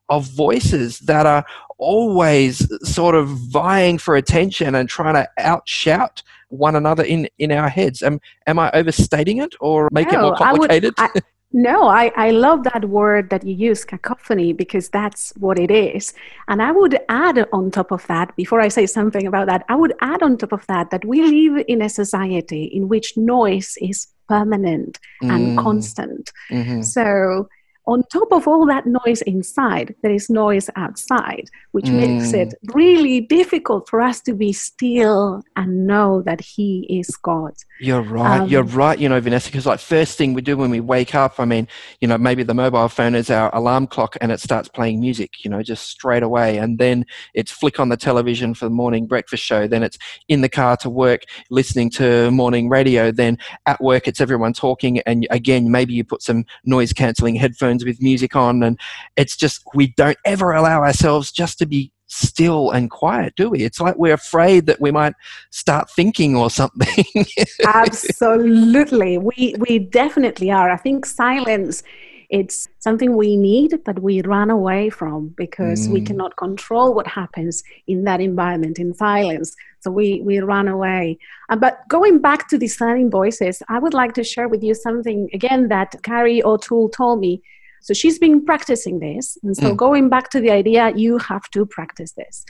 of 0.09 0.27
voices 0.29 1.01
that 1.01 1.27
are 1.27 1.45
always 1.79 2.67
sort 2.89 3.15
of 3.15 3.29
vying 3.29 3.99
for 3.99 4.17
attention 4.17 4.75
and 4.75 4.89
trying 4.89 5.15
to 5.15 5.29
outshout 5.39 6.23
one 6.49 6.77
another 6.77 7.05
in 7.05 7.29
in 7.39 7.53
our 7.53 7.69
heads. 7.69 8.03
Am 8.03 8.21
am 8.47 8.59
I 8.59 8.71
overstating 8.73 9.39
it 9.39 9.55
or 9.61 9.89
make 9.93 10.11
no, 10.11 10.19
it 10.19 10.23
more 10.23 10.37
complicated? 10.37 10.95
I 10.99 11.11
would, 11.15 11.23
I, 11.25 11.29
no, 11.53 11.89
I, 11.89 12.13
I 12.15 12.31
love 12.31 12.65
that 12.65 12.85
word 12.91 13.31
that 13.31 13.43
you 13.43 13.55
use, 13.55 13.83
cacophony, 13.83 14.53
because 14.53 14.91
that's 14.91 15.33
what 15.37 15.59
it 15.59 15.71
is. 15.71 16.13
And 16.47 16.61
I 16.61 16.73
would 16.73 17.01
add 17.09 17.49
on 17.55 17.71
top 17.71 17.91
of 17.91 18.07
that, 18.09 18.37
before 18.37 18.61
I 18.61 18.69
say 18.69 18.85
something 18.85 19.27
about 19.27 19.47
that, 19.47 19.65
I 19.71 19.75
would 19.75 19.95
add 20.03 20.23
on 20.23 20.37
top 20.37 20.53
of 20.53 20.67
that 20.67 20.91
that 20.91 21.07
we 21.07 21.23
live 21.23 21.65
in 21.67 21.81
a 21.81 21.89
society 21.89 22.65
in 22.65 22.89
which 22.89 23.17
noise 23.17 23.79
is 23.81 24.09
permanent 24.29 24.99
and 25.23 25.57
mm. 25.57 25.63
constant. 25.63 26.31
Mm-hmm. 26.51 26.83
So 26.83 27.49
on 27.89 28.03
top 28.13 28.31
of 28.33 28.47
all 28.47 28.67
that 28.67 28.85
noise 28.87 29.23
inside, 29.23 29.95
there 30.03 30.13
is 30.13 30.29
noise 30.29 30.69
outside, 30.77 31.49
which 31.73 31.87
mm. 31.87 32.01
makes 32.01 32.35
it 32.35 32.53
really 32.75 33.23
difficult 33.23 33.89
for 33.89 34.03
us 34.03 34.21
to 34.21 34.35
be 34.35 34.53
still 34.53 35.43
and 35.57 35.87
know 35.87 36.21
that 36.23 36.43
He 36.43 36.87
is 36.91 37.09
God. 37.17 37.55
You're 37.81 38.03
right. 38.03 38.41
Um, 38.41 38.49
You're 38.49 38.65
right. 38.65 38.99
You 38.99 39.09
know, 39.09 39.21
Vanesa, 39.21 39.47
because 39.47 39.65
like 39.65 39.79
first 39.79 40.19
thing 40.19 40.35
we 40.35 40.43
do 40.43 40.57
when 40.57 40.71
we 40.71 40.81
wake 40.81 41.15
up, 41.15 41.39
I 41.39 41.45
mean, 41.45 41.69
you 42.01 42.09
know, 42.09 42.19
maybe 42.19 42.43
the 42.43 42.55
mobile 42.55 42.89
phone 42.89 43.15
is 43.15 43.31
our 43.31 43.55
alarm 43.55 43.87
clock 43.87 44.17
and 44.21 44.33
it 44.33 44.41
starts 44.41 44.69
playing 44.69 45.01
music, 45.01 45.45
you 45.45 45.51
know, 45.51 45.63
just 45.63 45.89
straight 45.89 46.25
away. 46.25 46.59
And 46.59 46.79
then 46.79 47.07
it's 47.35 47.53
flick 47.53 47.79
on 47.79 47.89
the 47.89 47.97
television 47.97 48.55
for 48.55 48.65
the 48.65 48.71
morning 48.71 49.07
breakfast 49.07 49.45
show. 49.45 49.69
Then 49.69 49.85
it's 49.85 49.97
in 50.27 50.41
the 50.41 50.49
car 50.49 50.77
to 50.79 50.91
work, 50.91 51.23
listening 51.51 51.91
to 51.91 52.31
morning 52.33 52.69
radio. 52.69 53.13
Then 53.13 53.39
at 53.67 53.81
work, 53.81 54.09
it's 54.09 54.21
everyone 54.21 54.55
talking. 54.55 54.99
And 55.01 55.27
again, 55.31 55.71
maybe 55.71 55.95
you 55.95 56.03
put 56.03 56.23
some 56.23 56.45
noise 56.65 56.93
cancelling 56.93 57.37
headphones 57.37 57.85
with 57.85 58.03
music 58.03 58.35
on 58.35 58.63
and 58.63 58.79
it's 59.17 59.37
just 59.37 59.63
we 59.75 59.89
don't 59.97 60.19
ever 60.25 60.51
allow 60.53 60.83
ourselves 60.83 61.31
just 61.31 61.59
to 61.59 61.67
be 61.67 61.93
still 62.09 62.71
and 62.71 62.91
quiet 62.91 63.35
do 63.37 63.51
we? 63.51 63.61
It's 63.61 63.81
like 63.81 63.97
we're 63.97 64.15
afraid 64.15 64.67
that 64.67 64.81
we 64.81 64.91
might 64.91 65.15
start 65.51 65.91
thinking 65.91 66.35
or 66.35 66.51
something. 66.51 67.05
Absolutely. 67.65 69.19
We 69.19 69.55
we 69.59 69.79
definitely 69.79 70.51
are. 70.51 70.71
I 70.71 70.77
think 70.77 71.07
silence 71.07 71.83
it's 72.31 72.69
something 72.79 73.17
we 73.17 73.39
need 73.39 73.83
but 73.87 74.03
we 74.03 74.21
run 74.21 74.51
away 74.51 74.91
from 74.91 75.29
because 75.39 75.89
mm. 75.89 75.93
we 75.93 76.01
cannot 76.03 76.37
control 76.37 76.93
what 76.93 77.07
happens 77.07 77.63
in 77.87 78.05
that 78.05 78.21
environment 78.21 78.79
in 78.79 78.93
silence. 78.93 79.57
So 79.81 79.91
we 79.91 80.21
we 80.23 80.41
run 80.41 80.69
away. 80.69 81.19
Uh, 81.49 81.57
but 81.57 81.79
going 81.89 82.19
back 82.19 82.49
to 82.49 82.59
discerning 82.59 83.11
voices 83.11 83.63
i 83.69 83.79
would 83.79 83.95
like 83.95 84.13
to 84.13 84.23
share 84.23 84.49
with 84.49 84.63
you 84.63 84.75
something 84.75 85.31
again 85.33 85.69
that 85.69 85.95
carrie 86.03 86.43
o'toole 86.43 86.91
told 86.91 87.21
me 87.21 87.43
so 87.81 87.95
she's 87.95 88.19
been 88.19 88.45
practicing 88.45 88.99
this. 88.99 89.39
And 89.43 89.57
so 89.57 89.73
mm. 89.73 89.77
going 89.77 90.09
back 90.09 90.31
to 90.31 90.41
the 90.41 90.51
idea, 90.51 90.93
you 90.95 91.19
have 91.19 91.49
to 91.51 91.67
practice 91.67 92.13
this. 92.13 92.45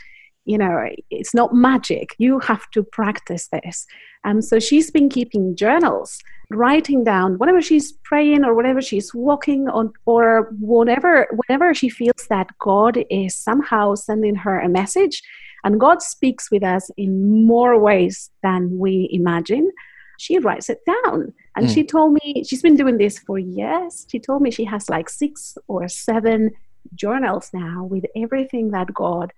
You 0.44 0.58
know, 0.58 0.88
it's 1.10 1.34
not 1.34 1.54
magic. 1.54 2.14
You 2.18 2.38
have 2.40 2.68
to 2.70 2.82
practice 2.82 3.48
this. 3.52 3.86
And 4.24 4.44
so 4.44 4.58
she's 4.58 4.90
been 4.90 5.08
keeping 5.08 5.54
journals, 5.54 6.18
writing 6.50 7.04
down 7.04 7.38
whenever 7.38 7.60
she's 7.60 7.92
praying 8.04 8.44
or 8.44 8.54
whenever 8.54 8.80
she's 8.80 9.14
walking 9.14 9.68
on 9.68 9.92
or 10.06 10.50
whatever, 10.58 11.28
whenever 11.46 11.74
she 11.74 11.88
feels 11.88 12.26
that 12.30 12.48
God 12.58 13.04
is 13.10 13.36
somehow 13.36 13.94
sending 13.94 14.34
her 14.36 14.58
a 14.58 14.68
message. 14.68 15.22
And 15.64 15.78
God 15.78 16.02
speaks 16.02 16.50
with 16.50 16.64
us 16.64 16.90
in 16.96 17.46
more 17.46 17.78
ways 17.78 18.30
than 18.42 18.78
we 18.78 19.08
imagine 19.12 19.70
she 20.18 20.38
writes 20.38 20.68
it 20.68 20.80
down. 20.84 21.32
And 21.56 21.66
mm. 21.66 21.74
she 21.74 21.84
told 21.84 22.12
me 22.12 22.44
she's 22.46 22.60
been 22.60 22.76
doing 22.76 22.98
this 22.98 23.18
for 23.18 23.38
years. 23.38 24.06
She 24.10 24.18
told 24.18 24.42
me 24.42 24.50
she 24.50 24.64
has 24.64 24.90
like 24.90 25.08
six 25.08 25.56
or 25.68 25.88
seven 25.88 26.50
journals 26.94 27.50
now 27.54 27.84
with 27.84 28.04
everything 28.16 28.70
that 28.72 28.92
God 28.92 29.32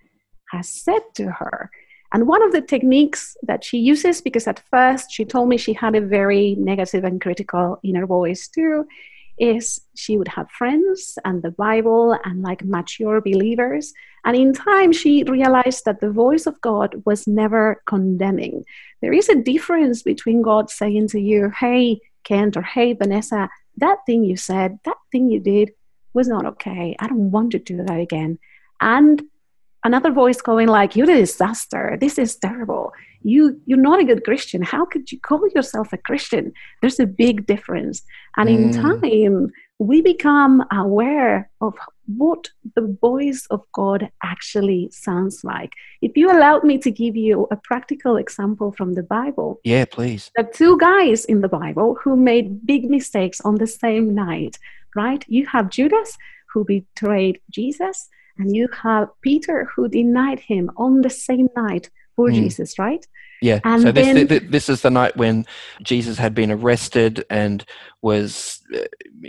has 0.51 0.69
said 0.69 1.03
to 1.15 1.31
her. 1.31 1.71
And 2.13 2.27
one 2.27 2.43
of 2.43 2.51
the 2.51 2.63
techniques 2.63 3.37
that 3.45 3.63
she 3.63 3.79
uses, 3.79 4.21
because 4.21 4.49
at 4.49 4.63
first 4.71 5.13
she 5.13 5.25
told 5.25 5.49
me 5.49 5.57
she 5.57 5.75
had 5.75 5.95
a 5.95 6.01
very 6.01 6.57
negative 6.59 7.05
and 7.05 7.21
critical 7.21 7.79
inner 7.85 8.07
voice 8.07 8.49
too, 8.49 8.87
is 9.40 9.80
she 9.97 10.18
would 10.18 10.28
have 10.28 10.50
friends 10.50 11.18
and 11.25 11.42
the 11.42 11.50
Bible 11.50 12.16
and 12.25 12.42
like 12.42 12.62
mature 12.64 13.20
believers. 13.20 13.92
And 14.25 14.37
in 14.37 14.52
time, 14.52 14.92
she 14.92 15.25
realized 15.25 15.87
that 15.87 16.00
the 16.00 16.11
voice 16.11 16.47
of 16.47 16.61
God 16.61 17.02
was 17.06 17.26
never 17.26 17.82
condemning. 17.87 18.64
There 19.00 19.14
is 19.14 19.30
a 19.30 19.42
difference 19.42 20.02
between 20.02 20.42
God 20.42 20.68
saying 20.68 21.09
to 21.09 21.20
you, 21.20 21.50
hey, 21.59 22.00
Kent, 22.25 22.56
or 22.56 22.62
hey, 22.62 22.94
Vanesa, 22.94 23.49
that 23.78 23.99
thing 24.04 24.25
you 24.25 24.37
said, 24.37 24.78
that 24.85 24.99
thing 25.11 25.30
you 25.30 25.40
did 25.40 25.73
was 26.12 26.28
not 26.28 26.44
okay. 26.44 26.94
I 26.99 27.06
don't 27.06 27.30
want 27.30 27.52
to 27.52 27.59
do 27.59 27.78
that 27.78 27.99
again. 27.99 28.38
And 28.80 29.23
another 29.85 30.13
voice 30.13 30.41
going 30.41 30.69
like, 30.69 30.97
you're 30.97 31.11
a 31.11 31.17
disaster. 31.19 31.97
This 32.01 32.19
is 32.19 32.37
terrible. 32.37 32.93
You 33.23 33.61
you're 33.67 33.79
not 33.79 34.01
a 34.01 34.05
good 34.05 34.25
christian. 34.25 34.63
How 34.63 34.85
could 34.87 35.13
you 35.13 35.21
call 35.21 35.47
yourself 35.55 35.93
a 35.93 35.99
christian? 35.99 36.53
There's 36.81 37.01
a 37.01 37.07
big 37.07 37.47
difference. 37.47 38.03
And 38.37 38.49
mm. 38.49 38.55
in 38.55 38.73
time 38.73 39.51
we 39.79 40.03
become 40.03 40.63
aware 40.71 41.51
of 41.63 41.75
what 42.07 42.49
the 42.75 42.97
voice 43.01 43.47
of 43.51 43.61
god 43.73 44.11
actually 44.23 44.91
sounds 44.91 45.45
like. 45.45 45.73
If 46.01 46.17
you 46.17 46.31
allowed 46.31 46.65
me 46.65 46.79
to 46.79 46.91
give 46.91 47.15
you 47.15 47.47
a 47.51 47.57
practical 47.57 48.17
example 48.17 48.73
from 48.73 48.95
the 48.95 49.03
bible 49.03 49.61
yeah 49.65 49.85
please. 49.85 50.31
the 50.37 50.45
two 50.45 50.79
guys 50.79 51.25
in 51.27 51.41
the 51.43 51.49
bible 51.49 51.99
who 52.03 52.17
made 52.17 52.67
big 52.67 52.89
mistakes 52.91 53.41
on 53.43 53.57
the 53.57 53.67
same 53.67 54.15
night 54.15 54.59
right? 54.97 55.25
You 55.29 55.47
have 55.47 55.71
judas 55.71 56.17
who 56.53 56.65
betrayed 56.65 57.41
jesus 57.51 58.09
and 58.40 58.54
you 58.54 58.68
have 58.82 59.09
peter 59.23 59.68
who 59.75 59.88
denied 59.88 60.40
him 60.40 60.70
on 60.76 61.02
the 61.02 61.11
same 61.11 61.49
night 61.56 61.90
for 62.20 62.28
mm. 62.28 62.35
Jesus, 62.35 62.78
right? 62.78 63.06
Yeah. 63.40 63.61
And 63.64 63.82
so 63.82 63.92
this, 63.92 64.28
then, 64.28 64.50
this 64.50 64.68
is 64.68 64.82
the 64.82 64.90
night 64.90 65.16
when 65.16 65.47
Jesus 65.82 66.18
had 66.18 66.35
been 66.35 66.50
arrested 66.50 67.25
and 67.30 67.64
was, 68.02 68.61
uh, 68.75 68.80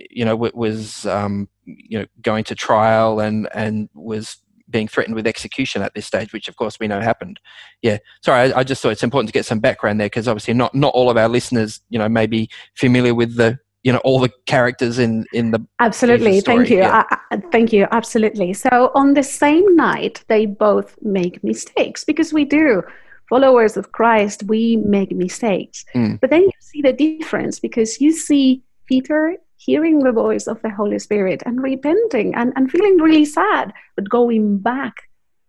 you 0.09 0.25
know, 0.25 0.35
was 0.35 1.05
um, 1.05 1.47
you 1.65 1.99
know 1.99 2.05
going 2.21 2.43
to 2.45 2.55
trial 2.55 3.21
and 3.21 3.47
and 3.53 3.89
was 3.93 4.37
being 4.69 4.87
threatened 4.87 5.15
with 5.15 5.27
execution 5.27 5.81
at 5.81 5.93
this 5.93 6.05
stage, 6.05 6.33
which 6.33 6.49
of 6.49 6.55
course 6.57 6.79
we 6.79 6.87
know 6.87 6.99
happened. 6.99 7.39
Yeah. 7.81 7.99
Sorry, 8.21 8.51
I, 8.51 8.59
I 8.59 8.63
just 8.63 8.81
thought 8.81 8.91
it's 8.91 9.03
important 9.03 9.29
to 9.29 9.33
get 9.33 9.45
some 9.45 9.59
background 9.59 9.99
there 9.99 10.07
because 10.07 10.27
obviously 10.27 10.53
not 10.53 10.75
not 10.75 10.93
all 10.93 11.09
of 11.09 11.15
our 11.15 11.29
listeners, 11.29 11.79
you 11.89 11.99
know, 11.99 12.09
may 12.09 12.27
be 12.27 12.49
familiar 12.75 13.15
with 13.15 13.37
the 13.37 13.59
you 13.83 13.91
know 13.91 13.99
all 13.99 14.19
the 14.19 14.31
characters 14.45 14.99
in 14.99 15.25
in 15.33 15.51
the 15.51 15.65
absolutely. 15.79 16.41
Thank 16.41 16.69
you. 16.69 16.77
Yeah. 16.77 17.03
I, 17.31 17.37
thank 17.51 17.73
you. 17.73 17.87
Absolutely. 17.91 18.53
So 18.53 18.91
on 18.93 19.13
the 19.13 19.23
same 19.23 19.75
night 19.75 20.23
they 20.27 20.45
both 20.45 20.97
make 21.01 21.43
mistakes 21.43 22.03
because 22.03 22.33
we 22.33 22.45
do. 22.45 22.83
Followers 23.29 23.77
of 23.77 23.93
christ 23.93 24.43
we 24.43 24.75
make 24.75 25.11
mistakes. 25.15 25.85
Mm. 25.95 26.19
but 26.19 26.29
then 26.29 26.41
you 26.41 26.51
see 26.59 26.81
the 26.81 26.91
difference 26.91 27.61
because 27.61 28.01
you 28.01 28.11
see 28.11 28.61
peter 28.87 29.37
hearing 29.55 29.99
the 29.99 30.11
voice 30.11 30.47
of 30.47 30.61
the 30.63 30.69
holy 30.69 30.99
spirit 30.99 31.41
and 31.45 31.63
repenting 31.63 32.35
and, 32.35 32.51
and 32.57 32.69
feeling 32.69 32.97
really 32.97 33.23
sad 33.23 33.71
but 33.95 34.09
going 34.09 34.57
back 34.57 34.95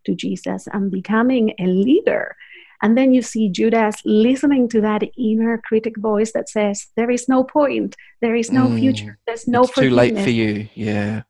to 0.05 0.15
jesus 0.15 0.69
and 0.73 0.93
becoming 0.93 1.55
a 1.59 1.67
leader 1.67 2.37
And 2.83 2.99
then 2.99 3.13
you 3.15 3.23
see 3.23 3.49
Judas 3.49 3.97
listening 4.05 4.69
to 4.71 4.81
that 4.81 5.03
inner 5.17 5.59
critic 5.59 5.97
voice 5.99 6.33
that 6.33 6.49
says, 6.49 6.89
There 6.97 7.11
is 7.11 7.29
no 7.29 7.45
point, 7.45 7.97
there 8.21 8.35
is 8.35 8.51
no 8.51 8.67
Mm. 8.67 8.79
future, 8.81 9.19
there's 9.27 9.47
no 9.47 9.63
it's 9.63 9.73
too 9.75 9.91
late 9.91 10.19
for 10.19 10.31
you. 10.31 10.69
Yeah. 10.75 11.23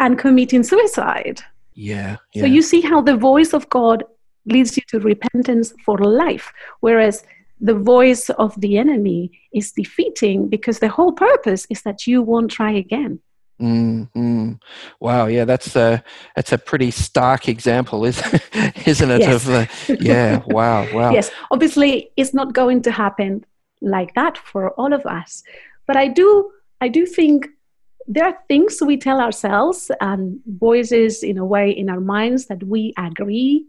and 0.00 0.18
committing 0.18 0.62
suicide. 0.62 1.40
Yeah. 1.74 2.16
yeah. 2.32 2.42
So 2.42 2.46
you 2.46 2.62
see 2.62 2.80
how 2.80 3.00
the 3.00 3.16
voice 3.16 3.52
of 3.52 3.68
God 3.68 4.04
leads 4.46 4.76
you 4.76 4.82
to 4.88 4.98
repentance 5.00 5.72
for 5.84 5.98
life, 5.98 6.52
whereas 6.80 7.24
the 7.60 7.74
voice 7.74 8.28
of 8.30 8.60
the 8.60 8.76
enemy 8.78 9.30
is 9.52 9.72
defeating 9.72 10.48
because 10.48 10.80
the 10.80 10.88
whole 10.88 11.12
purpose 11.12 11.66
is 11.70 11.82
that 11.82 12.06
you 12.06 12.20
won't 12.22 12.50
try 12.50 12.72
again. 12.72 13.20
Mm, 13.60 14.10
mm. 14.12 14.60
Wow, 14.98 15.26
yeah, 15.26 15.44
that's 15.44 15.76
a 15.76 16.02
that's 16.34 16.52
a 16.52 16.58
pretty 16.58 16.90
stark 16.90 17.48
example, 17.48 18.04
isn't 18.04 18.42
isn't 18.86 19.10
it? 19.10 19.20
Yes. 19.20 19.34
Of 19.34 19.44
the, 19.46 19.98
yeah, 20.00 20.42
wow, 20.46 20.86
wow. 20.92 21.12
Yes, 21.12 21.30
obviously 21.50 22.10
it's 22.16 22.34
not 22.34 22.52
going 22.52 22.82
to 22.82 22.90
happen 22.90 23.44
like 23.80 24.14
that 24.14 24.38
for 24.38 24.70
all 24.70 24.92
of 24.92 25.06
us. 25.06 25.42
But 25.86 25.96
I 25.96 26.08
do 26.08 26.50
I 26.80 26.88
do 26.88 27.06
think 27.06 27.48
there 28.06 28.24
are 28.24 28.38
things 28.48 28.82
we 28.82 28.96
tell 28.96 29.20
ourselves 29.20 29.90
and 30.00 30.40
voices 30.46 31.22
in 31.22 31.38
a 31.38 31.46
way 31.46 31.70
in 31.70 31.88
our 31.88 32.00
minds 32.00 32.46
that 32.46 32.62
we 32.64 32.92
agree 32.98 33.66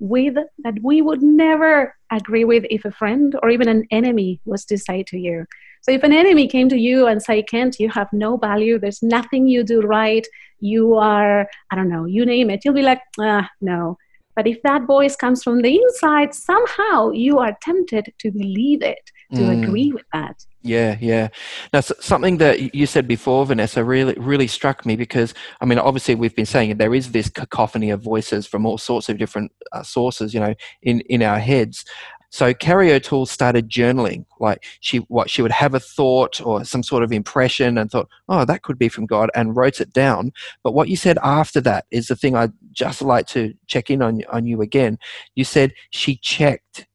with 0.00 0.36
that 0.58 0.74
we 0.82 1.00
would 1.02 1.22
never 1.22 1.94
agree 2.10 2.44
with 2.44 2.64
if 2.70 2.84
a 2.84 2.90
friend 2.90 3.34
or 3.42 3.50
even 3.50 3.68
an 3.68 3.86
enemy 3.90 4.40
was 4.44 4.64
to 4.66 4.78
say 4.78 5.02
to 5.04 5.18
you. 5.18 5.46
So 5.82 5.92
if 5.92 6.02
an 6.02 6.12
enemy 6.12 6.46
came 6.48 6.68
to 6.68 6.78
you 6.78 7.06
and 7.06 7.22
say, 7.22 7.42
Kent, 7.42 7.78
you 7.78 7.88
have 7.90 8.08
no 8.12 8.36
value, 8.36 8.78
there's 8.78 9.02
nothing 9.02 9.48
you 9.48 9.64
do 9.64 9.80
right, 9.80 10.26
you 10.60 10.94
are, 10.96 11.48
I 11.70 11.76
don't 11.76 11.88
know, 11.88 12.04
you 12.04 12.24
name 12.26 12.50
it, 12.50 12.60
you'll 12.64 12.74
be 12.74 12.82
like, 12.82 13.00
ah, 13.20 13.48
no. 13.60 13.96
But 14.36 14.46
if 14.46 14.62
that 14.62 14.86
voice 14.86 15.16
comes 15.16 15.42
from 15.42 15.62
the 15.62 15.74
inside, 15.76 16.32
somehow 16.32 17.10
you 17.10 17.38
are 17.38 17.56
tempted 17.60 18.12
to 18.20 18.30
believe 18.30 18.82
it, 18.82 19.10
to 19.34 19.42
Mm. 19.42 19.62
agree 19.62 19.92
with 19.92 20.04
that. 20.12 20.36
Yeah, 20.62 20.96
yeah. 21.00 21.28
Now, 21.72 21.80
something 21.80 22.38
that 22.38 22.74
you 22.74 22.86
said 22.86 23.06
before, 23.08 23.46
Vanesa, 23.46 23.86
really, 23.86 24.14
really 24.14 24.46
struck 24.46 24.84
me 24.84 24.96
because, 24.96 25.32
I 25.60 25.64
mean, 25.66 25.78
obviously 25.78 26.14
we've 26.14 26.34
been 26.34 26.46
saying 26.46 26.76
there 26.76 26.94
is 26.94 27.12
this 27.12 27.28
cacophony 27.30 27.90
of 27.90 28.02
voices 28.02 28.46
from 28.46 28.66
all 28.66 28.78
sorts 28.78 29.08
of 29.08 29.18
different 29.18 29.52
uh, 29.72 29.82
sources, 29.82 30.34
you 30.34 30.40
know, 30.40 30.54
in 30.82 31.00
in 31.02 31.22
our 31.22 31.38
heads. 31.38 31.84
So 32.30 32.52
Carrie 32.52 32.92
O'Toole 32.92 33.26
started 33.26 33.68
journaling. 33.70 34.26
Like 34.38 34.64
she, 34.80 34.98
what 35.08 35.30
she 35.30 35.40
would 35.42 35.50
have 35.52 35.74
a 35.74 35.80
thought 35.80 36.40
or 36.44 36.64
some 36.64 36.82
sort 36.82 37.02
of 37.02 37.10
impression, 37.12 37.78
and 37.78 37.90
thought, 37.90 38.08
"Oh, 38.28 38.44
that 38.44 38.62
could 38.62 38.78
be 38.78 38.88
from 38.88 39.06
God," 39.06 39.30
and 39.34 39.56
wrote 39.56 39.80
it 39.80 39.92
down. 39.92 40.32
But 40.62 40.72
what 40.74 40.88
you 40.88 40.96
said 40.96 41.18
after 41.22 41.60
that 41.62 41.86
is 41.90 42.08
the 42.08 42.16
thing 42.16 42.36
I'd 42.36 42.52
just 42.72 43.00
like 43.02 43.26
to 43.28 43.54
check 43.66 43.90
in 43.90 44.02
on 44.02 44.22
on 44.30 44.46
you 44.46 44.60
again. 44.60 44.98
You 45.36 45.44
said 45.44 45.72
she 45.90 46.16
checked. 46.16 46.86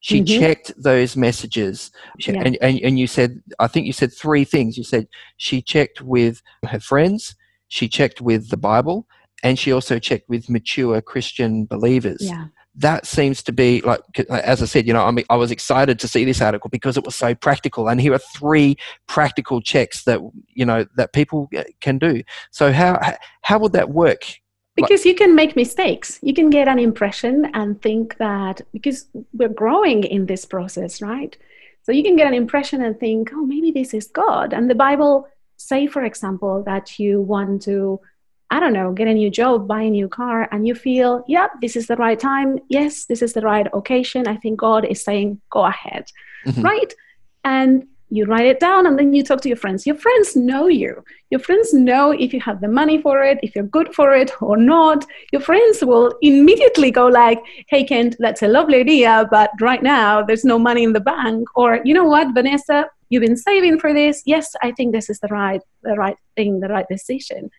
She 0.00 0.22
Mhm. 0.22 0.38
checked 0.38 0.72
those 0.80 1.16
messages, 1.16 1.90
She- 2.20 2.32
Yeah. 2.32 2.42
and, 2.44 2.56
and 2.62 2.78
and 2.80 2.98
you 3.00 3.08
said, 3.08 3.42
I 3.58 3.66
think 3.66 3.84
you 3.86 3.92
said 3.92 4.12
three 4.12 4.44
things. 4.44 4.78
You 4.78 4.84
said 4.84 5.08
she 5.38 5.60
checked 5.60 6.00
with 6.00 6.40
her 6.68 6.78
friends, 6.78 7.34
she 7.66 7.88
checked 7.88 8.20
with 8.20 8.50
the 8.50 8.56
Bible, 8.56 9.08
and 9.42 9.58
she 9.58 9.72
also 9.72 9.98
checked 9.98 10.28
with 10.28 10.48
mature 10.48 11.00
Christian 11.00 11.64
believers 11.66 12.18
Yeah. 12.22 12.46
That 12.78 13.06
seems 13.06 13.42
to 13.42 13.52
be 13.52 13.80
like 13.82 14.00
as 14.30 14.62
i 14.62 14.66
said 14.66 14.86
you 14.86 14.92
know 14.92 15.04
i 15.04 15.10
mean 15.10 15.24
i 15.30 15.36
was 15.36 15.50
excited 15.50 15.98
to 15.98 16.08
see 16.08 16.24
this 16.24 16.40
article 16.40 16.70
because 16.70 16.96
it 16.96 17.04
was 17.04 17.14
so 17.14 17.34
practical 17.34 17.88
and 17.88 18.00
here 18.00 18.12
are 18.12 18.20
three 18.36 18.76
practical 19.06 19.60
checks 19.60 20.04
that 20.04 20.20
you 20.54 20.64
know 20.64 20.86
that 20.96 21.12
people 21.12 21.48
uh, 21.56 21.64
can 21.80 21.98
do 21.98 22.22
so 22.50 22.72
how 22.72 22.98
how 23.42 23.58
would 23.58 23.72
that 23.72 23.90
work 23.90 24.22
Because 24.86 25.04
you 25.04 25.14
can 25.16 25.34
make 25.34 25.56
mistakes. 25.56 26.20
You 26.22 26.32
can 26.32 26.50
get 26.50 26.68
an 26.68 26.78
impression 26.78 27.50
and 27.52 27.82
think 27.82 28.16
that 28.18 28.60
because 28.72 29.06
we're 29.32 29.48
growing 29.48 30.04
in 30.04 30.26
this 30.26 30.44
process, 30.44 31.02
right? 31.02 31.36
So 31.82 31.90
you 31.90 32.04
can 32.04 32.16
get 32.16 32.28
an 32.28 32.34
impression 32.34 32.82
and 32.84 32.98
think, 32.98 33.32
oh, 33.32 33.44
maybe 33.44 33.72
this 33.72 33.92
is 33.92 34.06
God. 34.06 34.52
And 34.52 34.70
the 34.70 34.76
Bible 34.76 35.26
say, 35.56 35.86
for 35.86 36.04
example, 36.04 36.62
that 36.64 36.98
you 36.98 37.20
want 37.20 37.62
to, 37.62 38.00
I 38.50 38.60
don't 38.60 38.72
know, 38.72 38.92
get 38.92 39.08
a 39.08 39.14
new 39.14 39.30
job, 39.30 39.68
buy 39.68 39.82
a 39.82 39.90
new 39.90 40.08
car, 40.08 40.48
and 40.52 40.66
you 40.66 40.74
feel, 40.74 41.22
yeah, 41.28 41.48
this 41.60 41.76
is 41.76 41.86
the 41.86 41.96
right 41.96 42.18
time. 42.18 42.58
Yes, 42.68 43.04
this 43.04 43.20
is 43.20 43.34
the 43.34 43.42
right 43.42 43.66
occasion. 43.74 44.26
I 44.26 44.36
think 44.36 44.58
God 44.58 44.86
is 44.86 45.04
saying, 45.04 45.40
go 45.50 45.66
ahead, 45.66 46.06
Mhm. 46.46 46.64
right? 46.64 46.94
And 47.44 47.86
you 48.10 48.24
write 48.24 48.46
it 48.46 48.58
down 48.58 48.86
and 48.86 48.98
then 48.98 49.12
you 49.12 49.22
talk 49.22 49.42
to 49.42 49.48
your 49.48 49.56
friends. 49.58 49.86
Your 49.86 49.96
friends 49.96 50.34
know 50.34 50.66
you. 50.66 51.04
Your 51.28 51.40
friends 51.40 51.74
know 51.74 52.10
if 52.10 52.32
you 52.32 52.40
have 52.40 52.62
the 52.62 52.68
money 52.68 53.02
for 53.02 53.22
it, 53.22 53.38
if 53.42 53.54
you're 53.54 53.64
good 53.64 53.94
for 53.94 54.14
it 54.14 54.30
or 54.40 54.56
not. 54.56 55.04
Your 55.30 55.42
friends 55.42 55.84
will 55.84 56.14
immediately 56.22 56.90
go 56.90 57.06
like, 57.06 57.38
"Hey 57.68 57.84
Kent, 57.84 58.16
that's 58.18 58.42
a 58.42 58.48
lovely 58.48 58.78
idea, 58.80 59.28
but 59.30 59.50
right 59.60 59.82
now 59.82 60.22
there's 60.22 60.46
no 60.52 60.58
money 60.58 60.84
in 60.84 60.94
the 60.94 61.00
bank." 61.14 61.46
Or, 61.54 61.80
"You 61.84 61.92
know 61.92 62.04
what, 62.04 62.34
Vanesa, 62.34 62.86
you've 63.10 63.26
been 63.26 63.36
saving 63.36 63.78
for 63.78 63.92
this. 63.92 64.22
Yes, 64.24 64.56
I 64.62 64.72
think 64.72 64.94
this 64.94 65.10
is 65.10 65.20
the 65.20 65.28
right 65.28 65.60
the 65.82 65.94
right 65.94 66.16
thing, 66.34 66.60
the 66.60 66.68
right 66.68 66.88
decision." 66.88 67.50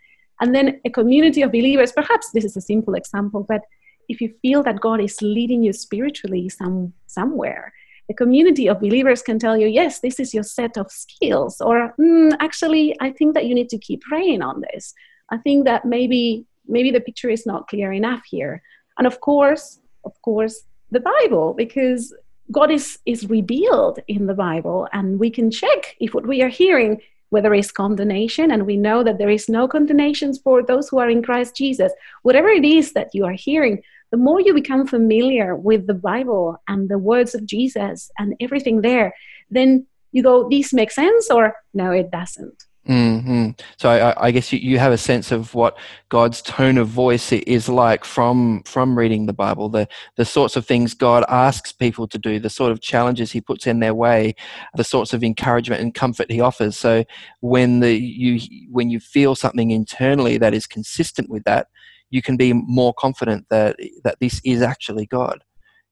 And 0.42 0.56
then 0.56 0.80
a 0.86 0.90
community 0.90 1.42
of 1.42 1.52
believers, 1.52 1.92
perhaps 1.92 2.32
this 2.32 2.46
is 2.46 2.56
a 2.58 2.62
simple 2.62 2.94
example, 2.94 3.46
but 3.48 3.62
if 4.08 4.22
you 4.22 4.34
feel 4.42 4.64
that 4.64 4.80
God 4.80 5.00
is 5.02 5.22
leading 5.22 5.64
you 5.64 5.74
spiritually 5.74 6.50
some 6.50 6.94
somewhere, 7.08 7.74
a 8.10 8.14
community 8.14 8.68
of 8.68 8.80
believers 8.80 9.22
can 9.22 9.38
tell 9.38 9.56
you, 9.56 9.68
yes, 9.68 10.00
this 10.00 10.20
is 10.20 10.34
your 10.34 10.44
set 10.44 10.78
of 10.78 10.90
skills, 10.92 11.62
or 11.62 11.94
"Mm, 12.00 12.36
actually, 12.40 12.96
I 13.00 13.12
think 13.12 13.36
that 13.36 13.46
you 13.46 13.54
need 13.54 13.70
to 13.70 13.78
keep 13.78 14.02
praying 14.02 14.42
on 14.42 14.62
this. 14.62 14.94
I 15.32 15.38
think 15.38 15.66
that 15.66 15.86
maybe 15.86 16.46
maybe 16.68 16.92
the 16.92 17.02
picture 17.02 17.30
is 17.30 17.46
not 17.46 17.68
clear 17.68 17.92
enough 17.92 18.24
here. 18.26 18.62
And 18.98 19.06
of 19.08 19.20
course, 19.22 19.80
of 20.04 20.14
course, 20.22 20.56
the 20.92 21.00
Bible, 21.00 21.54
because 21.54 22.14
God 22.52 22.72
is 22.72 22.98
is 23.06 23.30
revealed 23.30 24.00
in 24.08 24.26
the 24.26 24.34
Bible, 24.34 24.88
and 24.92 25.20
we 25.20 25.30
can 25.30 25.52
check 25.52 25.96
if 26.00 26.14
what 26.16 26.26
we 26.26 26.42
are 26.42 26.50
hearing 26.50 27.02
whether 27.30 27.54
it's 27.54 27.72
condemnation, 27.72 28.52
and 28.52 28.66
we 28.66 28.78
know 28.78 29.04
that 29.04 29.18
there 29.18 29.30
is 29.30 29.50
no 29.50 29.68
condemnations 29.68 30.40
for 30.40 30.64
those 30.64 30.90
who 30.90 31.00
are 31.00 31.10
in 31.10 31.24
Christ 31.24 31.56
Jesus. 31.56 31.92
Whatever 32.24 32.50
it 32.50 32.66
is 32.66 32.94
that 32.94 33.10
you 33.14 33.26
are 33.26 33.34
hearing, 33.34 33.82
the 34.12 34.18
more 34.18 34.42
you 34.42 34.54
become 34.54 34.88
familiar 34.88 35.56
with 35.56 35.86
the 35.86 35.94
Bible 35.94 36.62
and 36.68 36.90
the 36.90 36.98
words 36.98 37.36
of 37.36 37.46
Jesus 37.46 38.10
and 38.18 38.36
everything 38.40 38.82
there, 38.82 39.14
then 39.52 39.86
you 40.12 40.24
go, 40.24 40.50
this 40.50 40.74
makes 40.74 40.96
sense, 40.96 41.30
or 41.30 41.56
no, 41.74 41.92
it 41.92 42.10
doesn't. 42.12 42.64
Hmm 42.90 43.50
So 43.78 43.88
I, 43.88 44.30
I 44.30 44.32
guess 44.32 44.52
you, 44.52 44.58
you 44.58 44.80
have 44.80 44.92
a 44.92 44.98
sense 44.98 45.32
of 45.32 45.54
what 45.54 45.78
God's 46.10 46.42
tone 46.42 46.80
of 46.80 46.88
voice 46.88 47.32
is 47.32 47.70
like 47.70 48.04
from 48.04 48.64
from 48.64 48.98
reading 48.98 49.28
the 49.28 49.34
Bible, 49.34 49.70
the 49.70 49.88
the 50.18 50.26
sorts 50.26 50.56
of 50.56 50.66
things 50.66 50.96
God 50.96 51.24
asks 51.30 51.72
people 51.72 52.08
to 52.08 52.18
do, 52.18 52.40
the 52.40 52.50
sort 52.50 52.72
of 52.72 52.82
challenges 52.82 53.32
He 53.32 53.42
puts 53.42 53.68
in 53.68 53.80
their 53.80 53.94
way, 53.94 54.34
the 54.76 54.84
sorts 54.84 55.14
of 55.14 55.24
encouragement 55.24 55.84
and 55.84 55.94
comfort 55.94 56.32
He 56.32 56.42
offers. 56.42 56.76
So 56.78 57.04
when 57.42 57.80
the 57.80 57.94
you 57.94 58.40
when 58.72 58.90
you 58.90 59.00
feel 59.00 59.36
something 59.36 59.70
internally 59.70 60.40
that 60.40 60.56
is 60.56 60.66
consistent 60.66 61.30
with 61.30 61.44
that, 61.44 61.68
you 62.10 62.24
can 62.24 62.38
be 62.38 62.54
more 62.54 62.96
confident 62.96 63.46
that 63.52 63.78
that 64.04 64.20
this 64.20 64.42
is 64.44 64.64
actually 64.64 65.06
God. 65.06 65.44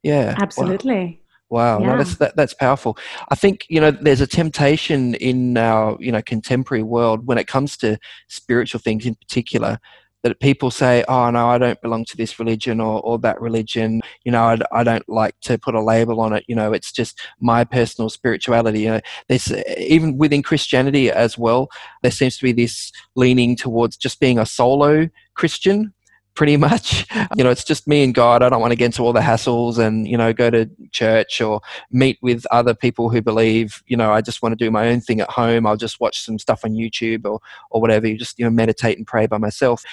Yeah. 0.01 0.35
Absolutely. 0.39 1.21
Wow, 1.21 1.26
no, 1.51 1.79
Yeah. 1.79 1.97
that's 1.97 2.15
that, 2.17 2.35
that's 2.35 2.53
powerful. 2.53 2.97
I 3.29 3.35
think 3.35 3.65
you 3.69 3.79
know 3.79 3.91
there's 3.91 4.21
a 4.21 4.27
temptation 4.27 5.15
in 5.15 5.57
our 5.57 5.97
you 5.99 6.11
know 6.11 6.21
contemporary 6.21 6.83
world 6.83 7.25
when 7.25 7.37
it 7.37 7.47
comes 7.47 7.77
to 7.77 7.97
spiritual 8.27 8.79
things 8.79 9.05
in 9.05 9.15
particular 9.15 9.79
that 10.23 10.39
people 10.39 10.71
say, 10.71 11.03
"Oh 11.07 11.29
no, 11.29 11.47
I 11.47 11.57
don't 11.57 11.81
belong 11.81 12.03
to 12.05 12.17
this 12.17 12.39
religion 12.39 12.81
or, 12.81 12.99
or 13.01 13.17
that 13.19 13.39
religion." 13.39 14.01
You 14.25 14.31
know, 14.31 14.43
I, 14.43 14.57
I 14.71 14.83
don't 14.83 15.07
like 15.07 15.35
to 15.41 15.57
put 15.57 15.75
a 15.75 15.81
label 15.81 16.19
on 16.19 16.33
it. 16.33 16.43
You 16.47 16.55
know, 16.55 16.73
it's 16.73 16.91
just 16.91 17.19
my 17.39 17.63
personal 17.63 18.09
spirituality. 18.09 18.81
You 18.81 18.89
know, 18.89 19.01
there's 19.29 19.51
even 19.77 20.17
within 20.17 20.43
Christianity 20.43 21.09
as 21.11 21.37
well. 21.37 21.69
There 22.01 22.11
seems 22.11 22.37
to 22.37 22.43
be 22.43 22.51
this 22.51 22.91
leaning 23.15 23.55
towards 23.55 23.95
just 23.95 24.19
being 24.19 24.39
a 24.39 24.45
solo 24.45 25.07
Christian, 25.35 25.93
pretty 26.37 26.55
much. 26.55 27.05
You 27.35 27.43
know, 27.43 27.51
it's 27.51 27.63
just 27.63 27.87
me 27.87 28.03
and 28.03 28.15
God. 28.15 28.41
I 28.41 28.49
don't 28.49 28.61
want 28.61 28.71
to 28.71 28.75
get 28.75 28.85
into 28.85 29.03
all 29.03 29.13
the 29.13 29.19
hassles 29.19 29.77
and, 29.77 30.07
you 30.07 30.17
know, 30.17 30.33
go 30.33 30.49
to 30.49 30.67
church 30.91 31.39
or 31.41 31.61
meet 31.91 32.17
with 32.21 32.45
other 32.51 32.73
people 32.73 33.09
who 33.09 33.21
believe, 33.21 33.83
you 33.85 33.97
know, 33.97 34.11
I 34.11 34.21
just 34.21 34.41
want 34.41 34.57
to 34.57 34.65
do 34.65 34.71
my 34.71 34.87
own 34.87 35.01
thing 35.01 35.19
at 35.19 35.29
home. 35.29 35.67
I'll 35.67 35.77
just 35.77 35.99
watch 35.99 36.23
some 36.23 36.39
stuff 36.39 36.63
on 36.63 36.71
YouTube 36.71 37.25
or, 37.25 37.39
or 37.69 37.81
whatever. 37.81 38.07
You 38.07 38.17
just, 38.17 38.39
you 38.39 38.45
know, 38.45 38.49
meditate 38.49 38.97
and 38.97 39.05
pray 39.05 39.27
by 39.27 39.37
myself. 39.37 39.83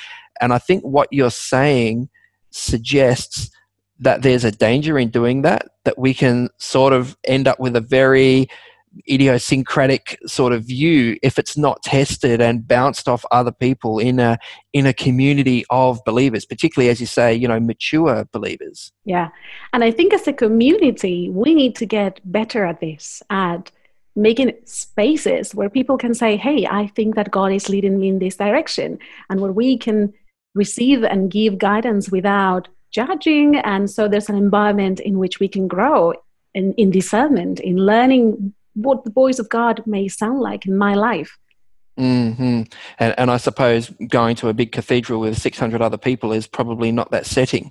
And 0.41 0.53
I 0.53 0.59
think 0.59 0.85
what 0.85 1.09
you're 1.11 1.31
saying 1.31 2.09
suggests 2.51 3.51
that 3.99 4.23
there's 4.23 4.45
a 4.45 4.53
danger 4.53 4.99
in 4.99 5.11
doing 5.11 5.43
that, 5.43 5.69
that 5.85 5.99
we 5.99 6.15
can 6.15 6.49
sort 6.59 6.93
of 6.93 7.17
end 7.25 7.47
up 7.47 7.61
with 7.61 7.77
a 7.77 7.81
very 7.81 8.49
idiosyncratic 9.11 10.19
sort 10.27 10.53
of 10.53 10.65
view 10.65 11.17
if 11.23 11.39
it's 11.39 11.57
not 11.57 11.83
tested 11.83 12.41
and 12.41 12.67
bounced 12.67 13.09
off 13.09 13.25
other 13.31 13.53
people 13.53 13.99
in 13.99 14.19
a 14.21 14.39
in 14.73 14.87
a 14.87 14.93
community 14.93 15.65
of 15.71 16.01
believers 16.05 16.45
particularly 16.45 16.89
as 16.89 17.01
you 17.01 17.07
say 17.07 17.35
you 17.35 17.49
know 17.49 17.59
mature 17.59 18.25
believers 18.33 18.93
Yeah. 19.05 19.29
And 19.73 19.85
I 19.85 19.91
think 19.91 20.13
as 20.13 20.27
a 20.27 20.33
community, 20.33 21.31
we 21.31 21.55
need 21.55 21.77
to 21.77 21.87
get 21.87 22.21
better 22.25 22.65
at 22.65 22.81
this, 22.81 23.23
at 23.31 23.71
making 24.17 24.53
spaces 24.65 25.55
where 25.55 25.69
people 25.69 25.99
can 25.99 26.15
say, 26.15 26.37
hey, 26.37 26.67
I 26.67 26.87
think 26.89 27.15
that 27.17 27.31
God 27.31 27.53
is 27.53 27.69
leading 27.69 27.99
me 27.99 28.09
in 28.09 28.19
this 28.19 28.37
direction, 28.37 28.99
and 29.29 29.41
where 29.41 29.53
we 29.53 29.77
can 29.77 30.13
receive 30.55 31.03
and 31.03 31.31
give 31.31 31.59
guidance 31.59 32.11
without 32.11 32.69
judging. 32.91 33.57
And 33.57 33.91
so 33.91 34.07
there's 34.09 34.29
an 34.29 34.37
environment 34.37 35.01
in 35.01 35.19
which 35.19 35.41
we 35.41 35.49
can 35.49 35.67
grow 35.67 36.15
in, 36.55 36.73
in 36.75 36.91
discernment, 36.91 37.59
in 37.61 37.77
learning 37.77 38.55
what 38.75 39.05
the 39.05 39.11
voice 39.11 39.39
of 39.39 39.49
God 39.49 39.83
may 39.87 40.09
sound 40.09 40.41
like 40.41 40.67
in 40.67 40.77
my 40.77 40.95
life. 40.95 41.39
Mm-hmm. 41.99 42.63
And, 42.99 43.15
and 43.17 43.31
I 43.31 43.37
suppose 43.37 43.91
going 44.09 44.35
to 44.37 44.49
a 44.49 44.53
big 44.53 44.73
cathedral 44.73 45.21
with 45.21 45.39
600 45.39 45.81
other 45.81 45.97
people 45.97 46.33
is 46.33 46.49
probably 46.49 46.91
not 46.91 47.13
that 47.13 47.25
setting. 47.25 47.71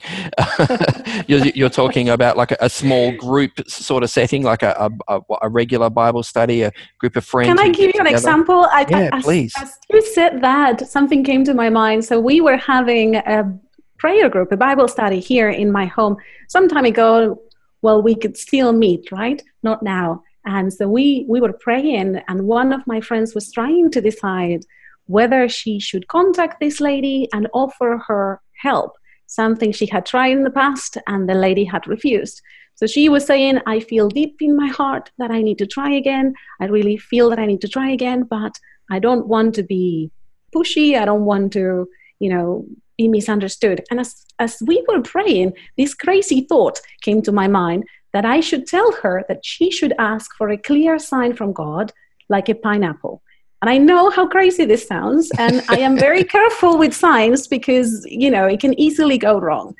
you're, 1.28 1.46
you're, 1.48 1.70
talking 1.70 2.08
about 2.08 2.38
like 2.38 2.52
a, 2.52 2.58
a, 2.62 2.70
small 2.70 3.12
group 3.18 3.52
sort 3.68 4.02
of 4.02 4.10
setting, 4.10 4.44
like 4.44 4.64
a, 4.64 4.90
a, 5.10 5.20
a, 5.42 5.50
regular 5.50 5.90
Bible 5.90 6.24
study, 6.24 6.62
a 6.62 6.72
group 7.00 7.18
of 7.18 7.26
friends. 7.26 7.50
Can 7.50 7.60
I 7.60 7.70
give 7.70 7.92
you 7.94 8.00
an 8.00 8.08
example? 8.08 8.66
I, 8.72 8.86
yeah, 8.90 9.10
as, 9.12 9.24
please. 9.24 9.54
As 9.58 9.78
you 9.90 10.02
said 10.14 10.42
that, 10.42 10.88
something 10.88 11.26
came 11.26 11.44
to 11.44 11.54
my 11.54 11.70
mind. 11.70 12.06
So 12.06 12.18
we 12.18 12.40
were 12.40 12.58
having 12.58 13.16
a 13.16 13.54
prayer 13.98 14.30
group, 14.30 14.54
a 14.54 14.58
Bible 14.58 14.88
study 14.88 15.20
here 15.20 15.50
in 15.50 15.70
my 15.70 15.86
home 15.86 16.16
some 16.48 16.70
time 16.70 16.86
ago. 16.86 17.42
Well, 17.82 18.02
we 18.02 18.16
could 18.16 18.38
still 18.38 18.72
meet, 18.72 19.12
right? 19.12 19.44
Not 19.64 19.84
now. 19.84 20.24
And 20.46 20.74
so 20.74 20.88
we, 20.88 21.26
we 21.28 21.40
were 21.40 21.54
praying, 21.54 22.22
and 22.28 22.48
one 22.48 22.74
of 22.74 22.86
my 22.86 23.00
friends 23.00 23.34
was 23.34 23.52
trying 23.52 23.92
to 23.92 24.02
decide 24.02 24.66
whether 25.06 25.48
she 25.50 25.80
should 25.80 26.08
contact 26.08 26.60
this 26.60 26.80
lady 26.80 27.28
and 27.34 27.48
offer 27.54 28.02
her 28.08 28.42
help, 28.62 28.94
something 29.28 29.72
she 29.72 29.86
had 29.86 30.06
tried 30.06 30.32
in 30.32 30.44
the 30.44 30.50
past 30.50 30.98
and 31.08 31.28
the 31.28 31.34
lady 31.34 31.66
had 31.66 31.88
refused. 31.88 32.42
So 32.76 32.88
she 32.88 33.10
was 33.10 33.26
saying, 33.26 33.60
I 33.68 33.80
feel 33.80 34.10
deep 34.10 34.38
in 34.42 34.56
my 34.56 34.68
heart 34.68 35.12
that 35.20 35.32
I 35.32 35.42
need 35.42 35.58
to 35.60 35.68
try 35.68 35.92
again. 35.92 36.34
I 36.60 36.66
really 36.66 36.98
feel 36.98 37.30
that 37.30 37.40
I 37.40 37.46
need 37.46 37.62
to 37.62 37.68
try 37.68 37.90
again, 37.92 38.24
but 38.24 38.54
I 38.90 39.00
don't 39.00 39.28
want 39.28 39.56
to 39.56 39.64
be 39.64 40.12
pushy. 40.56 40.98
I 40.98 41.06
don't 41.06 41.26
want 41.26 41.54
to, 41.54 41.88
you 42.20 42.30
know, 42.30 42.66
be 42.98 43.08
misunderstood. 43.08 43.84
And 43.90 44.00
as, 44.00 44.26
as 44.40 44.58
we 44.66 44.84
were 44.88 45.02
praying, 45.02 45.54
this 45.78 45.94
crazy 45.94 46.42
thought 46.42 46.80
came 47.02 47.22
to 47.24 47.32
my 47.32 47.48
mind 47.48 47.86
that 48.14 48.26
I 48.26 48.40
should 48.40 48.68
tell 48.68 48.92
her 49.02 49.26
that 49.28 49.44
she 49.44 49.72
should 49.72 49.94
ask 49.98 50.34
for 50.38 50.50
a 50.50 50.58
clear 50.58 51.00
sign 51.00 51.36
from 51.36 51.52
God, 51.52 51.92
like 52.30 52.48
a 52.48 52.56
pineapple. 52.56 53.22
And 53.62 53.70
I 53.70 53.78
know 53.78 54.10
how 54.10 54.28
crazy 54.28 54.66
this 54.66 54.88
sounds, 54.88 55.32
and 55.38 55.64
I 55.70 55.78
am 55.78 55.98
very 55.98 56.24
careful 56.36 56.78
with 56.78 56.94
signs 56.94 57.48
because, 57.48 58.06
you 58.10 58.30
know, 58.30 58.46
it 58.46 58.60
can 58.60 58.78
easily 58.80 59.18
go 59.18 59.40
wrong. 59.40 59.76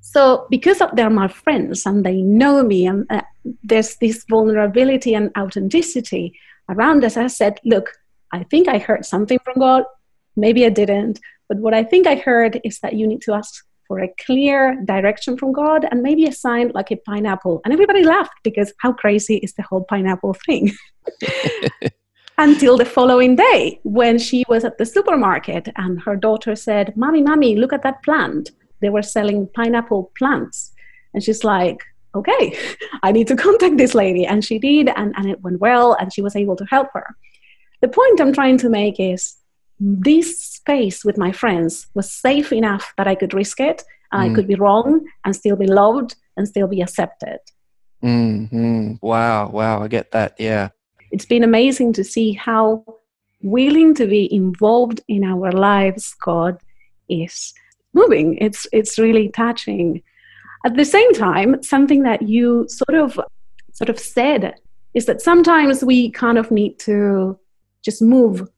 So, 0.00 0.46
because 0.50 0.82
they're 0.94 1.10
my 1.10 1.28
friends 1.28 1.86
and 1.86 2.04
they 2.04 2.20
know 2.20 2.62
me, 2.62 2.86
and 2.86 3.06
uh, 3.10 3.22
there's 3.62 3.96
this 3.96 4.24
vulnerability 4.28 5.14
and 5.14 5.30
authenticity 5.38 6.38
around 6.68 7.04
us, 7.04 7.16
I 7.16 7.28
said, 7.28 7.58
Look, 7.64 7.90
I 8.32 8.44
think 8.44 8.68
I 8.68 8.78
heard 8.78 9.04
something 9.04 9.38
from 9.44 9.58
God. 9.58 9.84
Maybe 10.36 10.66
I 10.66 10.70
didn't. 10.70 11.20
But 11.48 11.58
what 11.58 11.74
I 11.74 11.84
think 11.84 12.06
I 12.06 12.16
heard 12.16 12.60
is 12.64 12.80
that 12.80 12.94
you 12.94 13.06
need 13.06 13.22
to 13.22 13.34
ask 13.34 13.64
for 13.92 14.00
a 14.00 14.14
clear 14.24 14.74
direction 14.86 15.36
from 15.36 15.52
God 15.52 15.84
and 15.90 16.02
maybe 16.02 16.24
a 16.24 16.32
sign 16.32 16.72
like 16.74 16.90
a 16.90 16.96
pineapple. 16.96 17.60
And 17.62 17.74
everybody 17.74 18.02
laughed 18.02 18.38
because 18.42 18.72
how 18.78 18.94
crazy 18.94 19.36
is 19.36 19.52
the 19.52 19.62
whole 19.64 19.84
pineapple 19.84 20.32
thing? 20.46 20.72
Until 22.38 22.78
the 22.78 22.86
following 22.86 23.36
day 23.36 23.80
when 23.82 24.18
she 24.18 24.46
was 24.48 24.64
at 24.64 24.78
the 24.78 24.86
supermarket 24.86 25.68
and 25.76 26.00
her 26.00 26.16
daughter 26.16 26.56
said, 26.56 26.96
Mommy, 26.96 27.20
Mommy, 27.20 27.54
look 27.54 27.74
at 27.74 27.82
that 27.82 28.02
plant. 28.02 28.52
They 28.80 28.88
were 28.88 29.02
selling 29.02 29.46
pineapple 29.54 30.10
plants. 30.16 30.72
And 31.12 31.22
she's 31.22 31.44
like, 31.44 31.82
okay, 32.14 32.56
I 33.02 33.12
need 33.12 33.28
to 33.28 33.36
contact 33.36 33.76
this 33.76 33.94
lady. 33.94 34.24
And 34.24 34.42
she 34.42 34.58
did, 34.58 34.88
and, 34.88 35.12
and 35.18 35.28
it 35.28 35.42
went 35.42 35.60
well, 35.60 35.92
and 36.00 36.10
she 36.10 36.22
was 36.22 36.34
able 36.34 36.56
to 36.56 36.64
help 36.64 36.88
her. 36.94 37.14
The 37.82 37.88
point 37.88 38.22
I'm 38.22 38.32
trying 38.32 38.56
to 38.58 38.70
make 38.70 38.98
is 38.98 39.36
this 39.80 40.38
space 40.40 41.04
with 41.04 41.18
my 41.18 41.32
friends 41.32 41.86
was 41.94 42.10
safe 42.10 42.52
enough 42.52 42.92
that 42.96 43.08
I 43.08 43.14
could 43.14 43.34
risk 43.34 43.60
it. 43.60 43.82
Mm. 44.12 44.18
I 44.18 44.34
could 44.34 44.46
be 44.46 44.54
wrong 44.54 45.06
and 45.24 45.34
still 45.34 45.56
be 45.56 45.66
loved 45.66 46.14
and 46.36 46.46
still 46.46 46.68
be 46.68 46.80
accepted. 46.80 47.38
Mm-hmm. 48.02 48.94
Wow, 49.00 49.48
wow, 49.50 49.82
I 49.82 49.88
get 49.88 50.10
that. 50.12 50.34
Yeah. 50.38 50.70
It's 51.10 51.26
been 51.26 51.44
amazing 51.44 51.92
to 51.94 52.04
see 52.04 52.32
how 52.32 52.84
willing 53.42 53.94
to 53.94 54.06
be 54.06 54.32
involved 54.32 55.00
in 55.08 55.24
our 55.24 55.52
lives 55.52 56.14
God 56.22 56.58
is 57.08 57.52
moving. 57.92 58.38
It's 58.38 58.66
it's 58.72 58.98
really 58.98 59.28
touching. 59.28 60.02
At 60.64 60.76
the 60.76 60.84
same 60.84 61.12
time, 61.12 61.62
something 61.62 62.02
that 62.04 62.22
you 62.22 62.66
sort 62.68 62.98
of 62.98 63.20
sort 63.72 63.90
of 63.90 63.98
said 63.98 64.54
is 64.94 65.06
that 65.06 65.20
sometimes 65.20 65.84
we 65.84 66.10
kind 66.10 66.38
of 66.38 66.50
need 66.50 66.78
to 66.80 67.38
just 67.82 68.00
move 68.00 68.48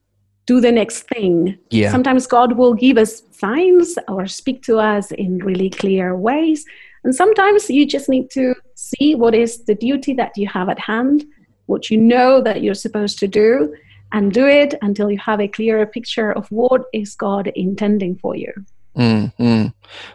do 0.45 0.61
the 0.61 0.71
next 0.71 1.03
thing. 1.03 1.57
Yeah. 1.69 1.91
Sometimes 1.91 2.27
God 2.27 2.53
will 2.57 2.73
give 2.73 2.97
us 2.97 3.23
signs 3.31 3.97
or 4.07 4.27
speak 4.27 4.63
to 4.63 4.77
us 4.77 5.11
in 5.11 5.39
really 5.39 5.69
clear 5.69 6.15
ways. 6.15 6.65
And 7.03 7.13
sometimes 7.13 7.69
you 7.69 7.85
just 7.85 8.09
need 8.09 8.29
to 8.31 8.55
see 8.75 9.15
what 9.15 9.35
is 9.35 9.63
the 9.65 9.75
duty 9.75 10.13
that 10.13 10.37
you 10.37 10.47
have 10.47 10.69
at 10.69 10.79
hand, 10.79 11.25
what 11.67 11.89
you 11.89 11.97
know 11.97 12.41
that 12.41 12.61
you're 12.61 12.73
supposed 12.73 13.19
to 13.19 13.27
do, 13.27 13.75
and 14.11 14.31
do 14.31 14.47
it 14.47 14.75
until 14.81 15.11
you 15.11 15.17
have 15.19 15.39
a 15.39 15.47
clearer 15.47 15.85
picture 15.85 16.31
of 16.31 16.47
what 16.51 16.85
is 16.93 17.15
God 17.15 17.47
intending 17.55 18.15
for 18.17 18.35
you. 18.35 18.51
Mm-hmm. 18.95 19.67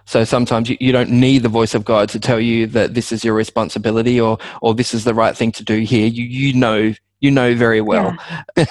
So 0.06 0.24
sometimes 0.24 0.70
you, 0.70 0.76
you 0.80 0.90
don't 0.90 1.10
need 1.10 1.42
the 1.42 1.48
voice 1.48 1.74
of 1.74 1.84
God 1.84 2.08
to 2.10 2.20
tell 2.20 2.40
you 2.40 2.66
that 2.68 2.94
this 2.94 3.12
is 3.12 3.24
your 3.24 3.34
responsibility 3.34 4.18
or 4.18 4.38
or 4.62 4.74
this 4.74 4.94
is 4.94 5.04
the 5.04 5.14
right 5.14 5.36
thing 5.36 5.52
to 5.52 5.64
do 5.64 5.80
here. 5.80 6.06
You 6.06 6.24
you 6.24 6.54
know 6.54 6.94
you 7.20 7.30
know 7.30 7.54
very 7.54 7.80
well. 7.80 8.16
Yeah. 8.56 8.66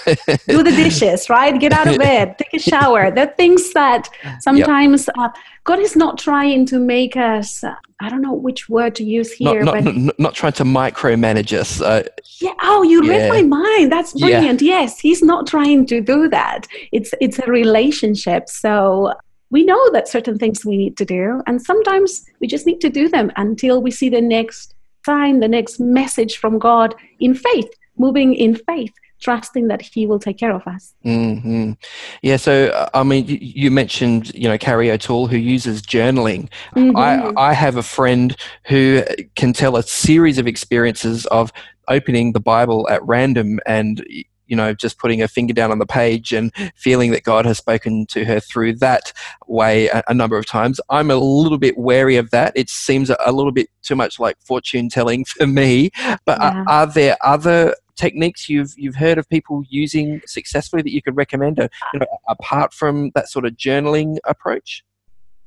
Do 0.48 0.64
the 0.64 0.74
dishes, 0.76 1.30
right? 1.30 1.58
Get 1.60 1.72
out 1.72 1.88
of 1.88 1.98
bed, 2.10 2.38
take 2.38 2.54
a 2.54 2.60
shower. 2.60 3.12
There 3.12 3.28
are 3.28 3.34
things 3.34 3.74
that 3.74 4.10
sometimes 4.42 5.08
yep. 5.08 5.16
uh, 5.18 5.30
God 5.64 5.80
is 5.80 5.96
not 5.96 6.18
trying 6.18 6.66
to 6.68 6.80
make 6.80 7.16
us. 7.16 7.64
Uh, 7.64 7.76
I 8.00 8.10
don't 8.10 8.22
know 8.22 8.34
which 8.34 8.68
word 8.68 8.96
to 8.96 9.04
use 9.04 9.32
here, 9.32 9.64
not, 9.64 9.84
not, 9.84 9.96
not, 9.96 10.20
not 10.20 10.34
trying 10.34 10.54
to 10.54 10.64
micromanage 10.64 11.58
us. 11.58 11.80
Uh, 11.80 12.04
yeah. 12.40 12.54
Oh, 12.62 12.82
you 12.82 13.04
yeah. 13.04 13.12
read 13.12 13.30
my 13.30 13.42
mind. 13.44 13.92
That's 13.92 14.14
brilliant. 14.14 14.62
Yeah. 14.62 14.80
Yes, 14.80 15.00
He's 15.00 15.22
not 15.22 15.46
trying 15.48 15.86
to 15.88 16.02
do 16.02 16.28
that. 16.30 16.68
It's 16.92 17.14
it's 17.22 17.40
a 17.40 17.46
relationship. 17.46 18.50
So 18.50 19.14
we 19.52 19.64
know 19.64 19.92
that 19.92 20.08
certain 20.08 20.40
things 20.40 20.66
we 20.66 20.78
need 20.78 20.98
to 20.98 21.06
do, 21.06 21.44
and 21.46 21.62
sometimes 21.62 22.26
we 22.40 22.48
just 22.48 22.66
need 22.66 22.82
to 22.82 22.90
do 22.90 23.10
them 23.10 23.32
until 23.36 23.82
we 23.82 23.92
see 23.92 24.10
the 24.10 24.22
next 24.22 24.74
sign, 25.06 25.40
the 25.40 25.48
next 25.48 25.80
message 25.80 26.38
from 26.38 26.58
God 26.60 26.96
in 27.20 27.34
faith 27.34 27.70
moving 28.00 28.34
in 28.34 28.56
faith 28.56 28.94
trusting 29.20 29.68
that 29.68 29.82
he 29.82 30.08
will 30.08 30.20
take 30.20 30.38
care 30.38 30.54
of 30.54 30.66
us 30.66 30.94
mm-hmm. 31.06 31.74
yeah 32.22 32.38
so 32.38 32.68
uh, 32.68 32.90
i 32.94 33.04
mean 33.04 33.26
you 33.28 33.70
mentioned 33.70 34.34
you 34.34 34.48
know 34.48 34.58
carrie 34.58 34.90
o'toole 34.90 35.28
who 35.28 35.38
uses 35.38 35.82
journaling 35.82 36.50
mm-hmm. 36.76 36.96
i 36.96 37.32
i 37.38 37.54
have 37.54 37.76
a 37.76 37.84
friend 37.84 38.36
who 38.66 39.04
can 39.36 39.54
tell 39.54 39.76
a 39.76 39.84
series 39.84 40.38
of 40.38 40.48
experiences 40.48 41.26
of 41.28 41.52
opening 41.90 42.32
the 42.32 42.40
bible 42.40 42.88
at 42.90 43.06
random 43.06 43.60
and 43.66 44.04
you 44.50 44.56
know, 44.56 44.74
just 44.74 44.98
putting 44.98 45.20
her 45.20 45.28
finger 45.28 45.54
down 45.54 45.72
on 45.72 45.80
the 45.80 45.86
page 45.86 46.34
and 46.34 46.52
feeling 46.76 47.12
that 47.12 47.24
God 47.24 47.46
has 47.46 47.58
spoken 47.58 48.06
to 48.08 48.26
her 48.26 48.40
through 48.40 48.76
that 48.78 49.14
way 49.48 49.88
a, 49.88 50.04
a 50.08 50.14
number 50.14 50.38
of 50.38 50.46
times. 50.46 50.82
I'm 50.90 51.12
a 51.12 51.16
little 51.16 51.58
bit 51.58 51.78
wary 51.78 52.18
of 52.18 52.32
that. 52.32 52.52
It 52.56 52.70
seems 52.70 53.10
a, 53.10 53.18
a 53.26 53.32
little 53.32 53.52
bit 53.52 53.70
too 53.82 53.96
much 53.96 54.20
like 54.20 54.38
fortune 54.42 54.90
telling 54.90 55.26
for 55.26 55.48
me. 55.48 55.92
But 56.26 56.40
yeah. 56.40 56.64
are, 56.68 56.70
are 56.70 56.88
there 56.88 57.18
other 57.24 57.76
techniques 57.96 58.48
you've 58.50 58.74
you've 58.78 58.96
heard 58.96 59.18
of 59.18 59.28
people 59.30 59.62
using 59.70 60.22
successfully 60.26 60.82
that 60.82 60.94
you 60.94 61.02
could 61.02 61.16
recommend, 61.18 61.58
you 61.94 62.00
know, 62.00 62.08
apart 62.28 62.74
from 62.74 63.12
that 63.16 63.30
sort 63.30 63.46
of 63.46 63.54
journaling 63.54 64.18
approach? 64.26 64.84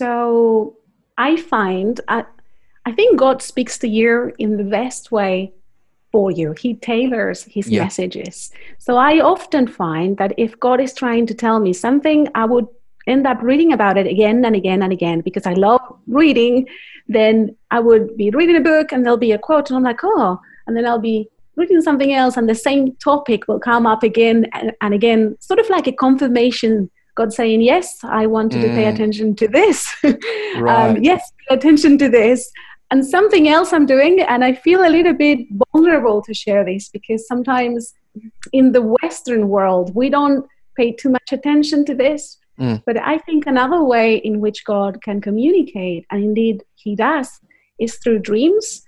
So 0.00 0.76
I 1.18 1.36
find 1.36 2.00
I, 2.08 2.24
I 2.84 2.92
think 2.92 3.18
God 3.18 3.42
speaks 3.42 3.78
to 3.78 3.88
you 3.88 4.32
in 4.38 4.56
the 4.56 4.64
best 4.64 5.10
way 5.12 5.52
for 6.12 6.30
you. 6.30 6.52
He 6.52 6.74
tailors 6.74 7.42
his 7.44 7.68
yeah. 7.68 7.82
messages. 7.82 8.52
So 8.78 8.96
I 8.96 9.20
often 9.20 9.66
find 9.66 10.18
that 10.18 10.34
if 10.36 10.60
God 10.60 10.80
is 10.80 10.94
trying 10.94 11.26
to 11.26 11.34
tell 11.34 11.58
me 11.58 11.72
something, 11.72 12.28
I 12.34 12.44
would 12.44 12.68
end 13.06 13.26
up 13.26 13.42
reading 13.42 13.72
about 13.72 13.98
it 13.98 14.06
again 14.06 14.44
and 14.44 14.54
again 14.54 14.82
and 14.82 14.92
again 14.92 15.22
because 15.22 15.46
I 15.46 15.54
love 15.54 15.80
reading. 16.06 16.68
Then 17.08 17.56
I 17.70 17.80
would 17.80 18.16
be 18.16 18.30
reading 18.30 18.56
a 18.56 18.60
book 18.60 18.92
and 18.92 19.04
there'll 19.04 19.16
be 19.16 19.32
a 19.32 19.38
quote, 19.38 19.70
and 19.70 19.76
I'm 19.76 19.82
like, 19.82 20.00
oh, 20.04 20.38
and 20.66 20.76
then 20.76 20.86
I'll 20.86 21.00
be 21.00 21.28
reading 21.56 21.80
something 21.82 22.12
else 22.12 22.36
and 22.36 22.48
the 22.48 22.54
same 22.54 22.96
topic 22.96 23.46
will 23.46 23.60
come 23.60 23.86
up 23.86 24.02
again 24.02 24.46
and, 24.52 24.72
and 24.80 24.94
again, 24.94 25.36
sort 25.40 25.60
of 25.60 25.68
like 25.68 25.86
a 25.86 25.92
confirmation. 25.92 26.90
God 27.14 27.32
saying, 27.32 27.60
Yes, 27.60 27.98
I 28.04 28.26
want 28.26 28.54
you 28.54 28.60
mm. 28.60 28.62
to 28.62 28.68
pay 28.68 28.84
mm. 28.84 28.94
attention 28.94 29.36
to 29.36 29.48
this. 29.48 29.94
Um, 30.52 30.62
right. 30.64 30.90
um, 30.90 31.02
yes, 31.02 31.32
pay 31.48 31.54
attention 31.54 31.96
to 31.96 32.10
this. 32.10 32.50
And 32.92 33.06
something 33.06 33.48
else 33.48 33.72
I'm 33.72 33.86
doing, 33.86 34.20
and 34.20 34.44
I 34.44 34.52
feel 34.52 34.84
a 34.84 34.92
little 34.96 35.14
bit 35.14 35.38
vulnerable 35.72 36.20
to 36.24 36.34
share 36.34 36.62
this 36.62 36.90
because 36.90 37.26
sometimes 37.26 37.94
in 38.52 38.72
the 38.72 38.82
Western 38.82 39.48
world, 39.48 39.94
we 39.94 40.10
don't 40.10 40.46
pay 40.76 40.92
too 40.92 41.08
much 41.08 41.32
attention 41.32 41.86
to 41.86 41.94
this. 41.94 42.36
Mm. 42.60 42.82
But 42.84 42.98
I 42.98 43.16
think 43.16 43.46
another 43.46 43.82
way 43.82 44.16
in 44.16 44.40
which 44.40 44.66
God 44.66 45.00
can 45.02 45.22
communicate, 45.22 46.04
and 46.10 46.22
indeed 46.22 46.64
He 46.74 46.94
does, 46.94 47.40
is 47.80 47.96
through 47.96 48.18
dreams. 48.18 48.82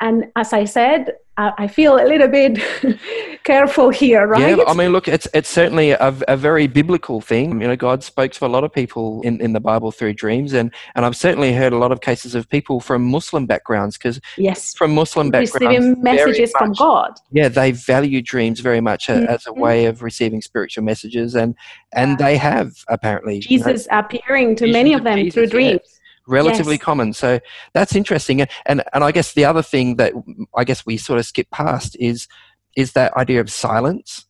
And 0.00 0.32
as 0.34 0.54
I 0.54 0.64
said, 0.64 1.12
I, 1.38 1.66
feel 1.66 1.96
a 1.96 2.04
little 2.04 2.28
bit 2.28 2.58
careful 3.44 3.88
here, 3.88 4.26
right? 4.26 4.56
Yeah, 4.56 4.64
I 4.66 4.74
mean, 4.74 4.92
look, 4.92 5.08
it's 5.08 5.26
it's 5.32 5.48
certainly 5.48 5.92
a, 5.92 6.14
a 6.28 6.36
very 6.36 6.66
biblical 6.66 7.22
thing. 7.22 7.60
You 7.60 7.68
know, 7.68 7.76
God 7.76 8.04
spoke 8.04 8.32
to 8.32 8.44
a 8.44 8.48
lot 8.48 8.64
of 8.64 8.72
people 8.72 9.22
in, 9.22 9.40
in 9.40 9.54
the 9.54 9.60
Bible 9.60 9.92
through 9.92 10.12
dreams, 10.12 10.52
and 10.52 10.72
and 10.94 11.06
I've 11.06 11.16
certainly 11.16 11.54
heard 11.54 11.72
a 11.72 11.78
lot 11.78 11.90
of 11.90 12.02
cases 12.02 12.34
of 12.34 12.48
people 12.50 12.80
from 12.80 13.04
Muslim 13.04 13.46
backgrounds 13.46 13.96
because 13.96 14.20
yes, 14.36 14.74
from 14.74 14.94
Muslim 14.94 15.30
backgrounds, 15.30 15.54
receiving 15.54 16.02
messages 16.02 16.52
much, 16.54 16.58
from 16.58 16.72
God. 16.74 17.12
Yeah, 17.30 17.48
they 17.48 17.72
value 17.72 18.20
dreams 18.20 18.60
very 18.60 18.82
much 18.82 19.06
mm-hmm. 19.06 19.24
as 19.24 19.46
a 19.46 19.54
way 19.54 19.86
of 19.86 20.02
receiving 20.02 20.42
spiritual 20.42 20.84
messages, 20.84 21.34
and 21.34 21.54
and 21.94 22.18
they 22.18 22.36
have 22.36 22.72
apparently 22.88 23.40
Jesus 23.40 23.86
you 23.86 23.92
know, 23.92 24.00
appearing 24.00 24.54
to 24.56 24.70
many 24.70 24.92
of 24.92 25.02
them 25.04 25.16
Jesus, 25.16 25.34
through 25.34 25.46
dreams. 25.46 25.80
Yeah 25.82 25.91
relatively 26.26 26.74
yes. 26.74 26.82
common. 26.82 27.12
So 27.12 27.40
that's 27.72 27.94
interesting. 27.94 28.40
And, 28.40 28.50
and 28.66 28.82
and 28.92 29.04
I 29.04 29.12
guess 29.12 29.34
the 29.34 29.44
other 29.44 29.62
thing 29.62 29.96
that 29.96 30.12
I 30.56 30.64
guess 30.64 30.86
we 30.86 30.96
sort 30.96 31.18
of 31.18 31.26
skip 31.26 31.50
past 31.50 31.96
is 31.98 32.28
is 32.76 32.92
that 32.92 33.14
idea 33.16 33.40
of 33.40 33.50
silence. 33.50 34.26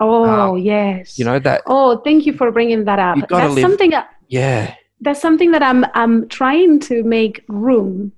Oh 0.00 0.24
um, 0.24 0.58
yes. 0.58 1.18
You 1.18 1.24
know 1.24 1.38
that. 1.38 1.62
Oh, 1.66 1.98
thank 1.98 2.26
you 2.26 2.32
for 2.32 2.50
bringing 2.50 2.84
that 2.84 2.98
up. 2.98 3.18
That's 3.28 3.54
live, 3.54 3.60
something. 3.60 3.90
That, 3.90 4.10
yeah. 4.28 4.74
That's 5.00 5.20
something 5.20 5.52
that 5.52 5.62
I'm 5.62 5.84
I'm 5.94 6.28
trying 6.28 6.80
to 6.80 7.02
make 7.04 7.44
room 7.48 8.12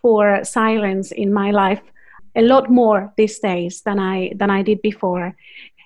for 0.00 0.44
silence 0.44 1.12
in 1.12 1.32
my 1.32 1.50
life 1.50 1.82
a 2.36 2.42
lot 2.42 2.70
more 2.70 3.12
these 3.16 3.38
days 3.38 3.82
than 3.82 3.98
I 3.98 4.32
than 4.36 4.50
I 4.50 4.62
did 4.62 4.82
before. 4.82 5.34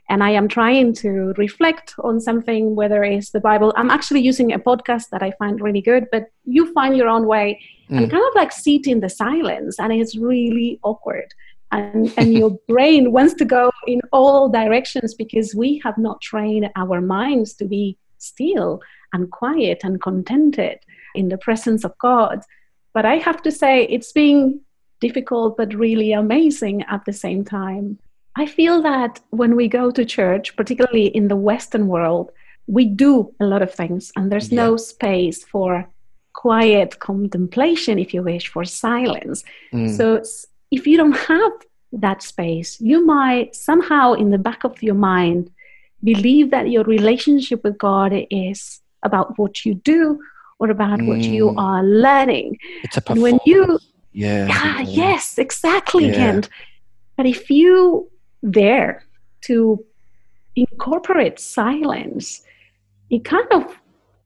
And 0.08 0.22
I 0.22 0.30
am 0.30 0.48
trying 0.48 0.92
to 0.96 1.32
reflect 1.38 1.94
on 2.00 2.20
something, 2.20 2.76
whether 2.76 3.02
it's 3.04 3.30
the 3.30 3.40
Bible. 3.40 3.72
I'm 3.76 3.90
actually 3.90 4.20
using 4.20 4.52
a 4.52 4.58
podcast 4.58 5.08
that 5.10 5.22
I 5.22 5.32
find 5.38 5.60
really 5.60 5.80
good, 5.80 6.06
but 6.12 6.26
you 6.44 6.72
find 6.74 6.96
your 6.96 7.08
own 7.08 7.26
way 7.26 7.60
mm. 7.90 7.96
and 7.96 8.10
kind 8.10 8.22
of 8.22 8.34
like 8.34 8.52
sit 8.52 8.86
in 8.86 9.00
the 9.00 9.08
silence, 9.08 9.78
and 9.78 9.92
it's 9.92 10.16
really 10.16 10.78
awkward 10.82 11.32
and, 11.74 12.12
and 12.16 12.32
your 12.32 12.50
brain 12.68 13.12
wants 13.12 13.34
to 13.34 13.44
go 13.44 13.70
in 13.86 14.00
all 14.12 14.48
directions 14.48 15.14
because 15.14 15.54
we 15.54 15.80
have 15.84 15.98
not 15.98 16.20
trained 16.20 16.70
our 16.76 17.00
minds 17.00 17.54
to 17.54 17.64
be 17.64 17.98
still 18.18 18.80
and 19.12 19.30
quiet 19.30 19.80
and 19.82 20.00
contented 20.00 20.78
in 21.14 21.28
the 21.28 21.38
presence 21.38 21.84
of 21.84 21.96
God. 21.98 22.40
But 22.92 23.04
I 23.04 23.16
have 23.16 23.42
to 23.42 23.50
say, 23.50 23.84
it's 23.84 24.12
been 24.12 24.60
difficult 25.00 25.56
but 25.56 25.74
really 25.74 26.12
amazing 26.12 26.82
at 26.84 27.04
the 27.04 27.12
same 27.12 27.44
time. 27.44 27.98
I 28.36 28.46
feel 28.46 28.82
that 28.82 29.20
when 29.30 29.54
we 29.54 29.68
go 29.68 29.90
to 29.90 30.04
church, 30.04 30.56
particularly 30.56 31.06
in 31.06 31.28
the 31.28 31.36
Western 31.36 31.86
world, 31.86 32.30
we 32.66 32.86
do 32.86 33.32
a 33.40 33.44
lot 33.44 33.62
of 33.62 33.72
things, 33.72 34.10
and 34.16 34.30
there's 34.30 34.50
yeah. 34.50 34.64
no 34.64 34.76
space 34.76 35.44
for 35.44 35.88
quiet 36.32 36.98
contemplation, 36.98 37.98
if 37.98 38.12
you 38.12 38.22
wish, 38.22 38.48
for 38.48 38.64
silence. 38.64 39.44
Mm. 39.72 39.96
So 39.96 40.22
if 40.70 40.86
you 40.86 40.96
don't 40.96 41.16
have 41.16 41.52
that 41.92 42.22
space, 42.22 42.80
you 42.80 43.04
might 43.04 43.54
somehow 43.54 44.14
in 44.14 44.30
the 44.30 44.38
back 44.38 44.64
of 44.64 44.82
your 44.82 44.96
mind 44.96 45.50
believe 46.02 46.50
that 46.50 46.70
your 46.70 46.84
relationship 46.84 47.62
with 47.64 47.78
God 47.78 48.12
is 48.30 48.80
about 49.02 49.38
what 49.38 49.64
you 49.64 49.74
do 49.74 50.20
or 50.58 50.70
about 50.70 50.98
mm. 50.98 51.06
what 51.06 51.20
you 51.20 51.50
mm. 51.50 51.58
are 51.58 51.84
learning. 51.84 52.58
It's 52.82 52.96
a 52.96 53.02
and 53.08 53.22
when 53.22 53.38
you 53.46 53.78
yeah, 54.12 54.46
yeah 54.46 54.80
yes, 54.80 55.38
exactly, 55.38 56.06
yeah. 56.06 56.14
Kent. 56.14 56.48
But 57.16 57.26
if 57.26 57.48
you 57.50 58.10
dare 58.50 59.04
to 59.42 59.84
incorporate 60.56 61.38
silence, 61.38 62.42
it 63.10 63.24
kind 63.24 63.46
of 63.52 63.76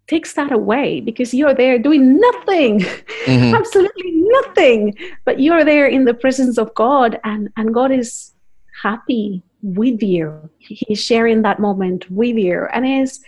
takes 0.06 0.32
that 0.34 0.52
away 0.52 1.00
because 1.00 1.34
you're 1.34 1.54
there 1.54 1.78
doing 1.78 2.18
nothing, 2.18 2.80
mm-hmm. 3.26 3.54
absolutely 3.54 4.12
nothing, 4.12 4.96
but 5.24 5.40
you're 5.40 5.64
there 5.64 5.86
in 5.86 6.04
the 6.04 6.14
presence 6.14 6.58
of 6.58 6.74
God 6.74 7.20
and, 7.24 7.50
and 7.56 7.74
God 7.74 7.92
is 7.92 8.32
happy 8.82 9.42
with 9.62 10.02
you. 10.02 10.48
He's 10.58 11.02
sharing 11.02 11.42
that 11.42 11.58
moment 11.58 12.10
with 12.10 12.36
you. 12.36 12.66
And 12.72 12.86
is, 12.86 13.20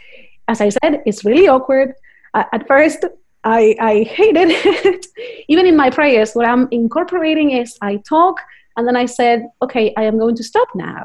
as 0.49 0.61
I 0.61 0.71
said, 0.71 1.03
it's 1.07 1.25
really 1.25 1.49
awkward. 1.49 1.95
Uh, 2.35 2.45
at 2.53 2.67
first, 2.67 3.05
I, 3.45 3.75
I 3.81 4.03
hated 4.05 4.49
it. 4.51 5.07
Even 5.49 5.67
in 5.67 5.77
my 5.77 5.91
prayers, 5.91 6.33
what 6.33 6.47
I'm 6.47 6.69
incorporating 6.71 7.51
is 7.51 7.77
I 7.83 7.97
talk 7.97 8.41
and 8.77 8.87
then 8.87 8.97
I 8.97 9.07
said, 9.07 9.49
okay, 9.63 9.93
I 9.97 10.05
am 10.05 10.19
going 10.19 10.37
to 10.37 10.45
stop 10.45 10.69
now 10.75 11.05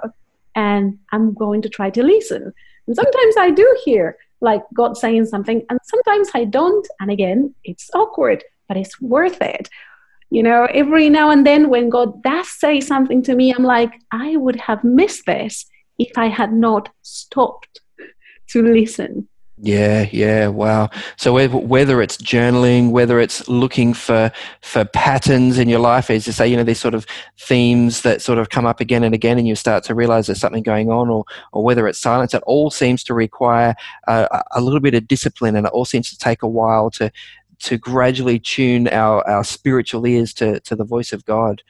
and 0.56 0.98
I'm 1.12 1.34
going 1.34 1.62
to 1.64 1.70
try 1.70 1.90
to 1.92 2.04
listen. 2.04 2.54
And 2.88 2.96
sometimes 2.96 3.36
I 3.38 3.52
do 3.52 3.78
hear 3.84 4.18
like 4.42 4.62
God 4.74 4.98
saying 4.98 5.26
something, 5.26 5.66
and 5.70 5.80
sometimes 5.84 6.30
I 6.34 6.46
don't. 6.46 6.88
And 7.00 7.10
again, 7.12 7.54
it's 7.64 7.90
awkward, 7.94 8.44
but 8.68 8.78
it's 8.78 9.00
worth 9.02 9.42
it. 9.42 9.70
You 10.30 10.44
know, 10.44 10.68
every 10.74 11.10
now 11.10 11.30
and 11.30 11.46
then 11.46 11.70
when 11.70 11.90
God 11.90 12.22
does 12.24 12.50
say 12.50 12.82
something 12.82 13.22
to 13.24 13.36
me, 13.36 13.54
I'm 13.54 13.64
like, 13.64 13.92
I 14.12 14.36
would 14.38 14.58
have 14.58 14.84
missed 14.84 15.26
this 15.26 15.66
if 15.98 16.18
I 16.18 16.28
had 16.28 16.54
not 16.54 16.90
stopped 17.02 17.82
to 18.50 18.62
listen. 18.62 19.28
Yeah, 19.58 20.08
yeah, 20.12 20.48
wow. 20.48 20.90
So 21.16 21.34
whether 21.34 22.02
it's 22.02 22.18
journaling, 22.18 22.92
whether 22.92 23.22
it's 23.22 23.48
looking 23.48 23.94
for 23.94 24.30
for 24.62 24.84
patterns 24.84 25.58
in 25.58 25.70
your 25.70 25.80
life, 25.80 26.10
as 26.10 26.28
you 26.28 26.34
say, 26.34 26.46
you 26.46 26.58
know, 26.58 26.64
these 26.64 26.80
sort 26.80 26.94
of 26.94 27.06
themes 27.40 28.02
that 28.02 28.22
sort 28.22 28.38
of 28.38 28.50
come 28.50 28.66
up 28.66 28.82
again 28.82 29.06
and 29.06 29.16
again, 29.16 29.38
and 29.38 29.48
you 29.48 29.56
start 29.56 29.86
to 29.86 29.96
realize 29.96 30.28
there's 30.28 30.42
something 30.42 30.62
going 30.62 30.92
on, 30.92 31.10
or 31.10 31.24
or 31.54 31.64
whether 31.64 31.88
it's 31.88 32.00
silence, 32.00 32.34
it 32.34 32.44
all 32.46 32.70
seems 32.70 33.02
to 33.06 33.14
require 33.14 33.76
uh, 34.10 34.42
a 34.52 34.60
little 34.60 34.82
bit 34.82 34.94
of 34.94 35.08
discipline, 35.08 35.56
and 35.56 35.66
it 35.66 35.72
all 35.72 35.86
seems 35.86 36.10
to 36.10 36.18
take 36.18 36.44
a 36.44 36.50
while 36.50 36.92
to 36.92 37.10
to 37.60 37.78
gradually 37.78 38.40
tune 38.40 38.90
our 38.90 39.26
our 39.26 39.46
spiritual 39.46 40.06
ears 40.06 40.34
to 40.34 40.60
to 40.62 40.76
the 40.76 40.84
voice 40.84 41.14
of 41.14 41.24
God. 41.24 41.64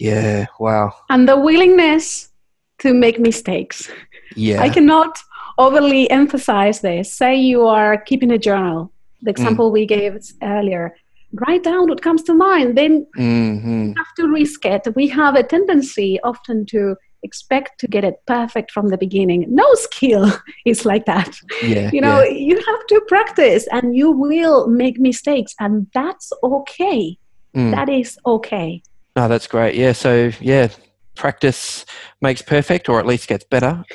Yeah, 0.00 0.46
wow. 0.58 0.92
And 1.08 1.28
the 1.28 1.38
willingness 1.38 2.30
to 2.78 2.92
make 2.92 3.20
mistakes. 3.20 3.88
Yeah, 4.34 4.60
I 4.60 4.70
cannot 4.70 5.20
overly 5.58 6.10
emphasize 6.10 6.80
this. 6.80 7.12
Say 7.12 7.36
you 7.36 7.66
are 7.66 7.96
keeping 7.98 8.30
a 8.30 8.38
journal, 8.38 8.92
the 9.22 9.30
mm. 9.30 9.34
example 9.34 9.70
mm. 9.70 9.72
we 9.74 9.86
gave 9.86 10.18
earlier. 10.42 10.94
Write 11.34 11.62
down 11.62 11.88
what 11.88 12.02
comes 12.02 12.22
to 12.24 12.34
mind. 12.34 12.76
Then 12.76 13.06
mm-hmm. 13.16 13.88
you 13.88 13.94
have 13.96 14.14
to 14.16 14.28
risk 14.28 14.66
it. 14.66 14.86
We 14.94 15.08
have 15.08 15.34
a 15.34 15.42
tendency 15.42 16.20
often 16.20 16.66
to 16.66 16.96
expect 17.22 17.78
to 17.80 17.86
get 17.86 18.04
it 18.04 18.20
perfect 18.26 18.70
from 18.70 18.88
the 18.88 18.98
beginning. 18.98 19.46
No 19.48 19.66
skill 19.74 20.30
is 20.66 20.84
like 20.84 21.06
that. 21.06 21.38
Yeah, 21.62 21.90
you 21.92 22.00
know, 22.00 22.22
yeah. 22.22 22.30
you 22.30 22.56
have 22.56 22.86
to 22.88 23.00
practice 23.08 23.66
and 23.72 23.96
you 23.96 24.10
will 24.10 24.66
make 24.66 24.98
mistakes, 24.98 25.54
and 25.58 25.86
that's 25.94 26.32
okay. 26.42 27.16
Mm. 27.56 27.70
That 27.70 27.88
is 27.88 28.18
okay. 28.26 28.82
Oh, 29.16 29.28
that's 29.28 29.46
great. 29.46 29.74
Yeah. 29.74 29.92
So, 29.92 30.32
yeah, 30.40 30.68
practice 31.14 31.84
makes 32.20 32.40
perfect 32.40 32.88
or 32.88 32.98
at 32.98 33.06
least 33.06 33.28
gets 33.28 33.44
better. 33.44 33.84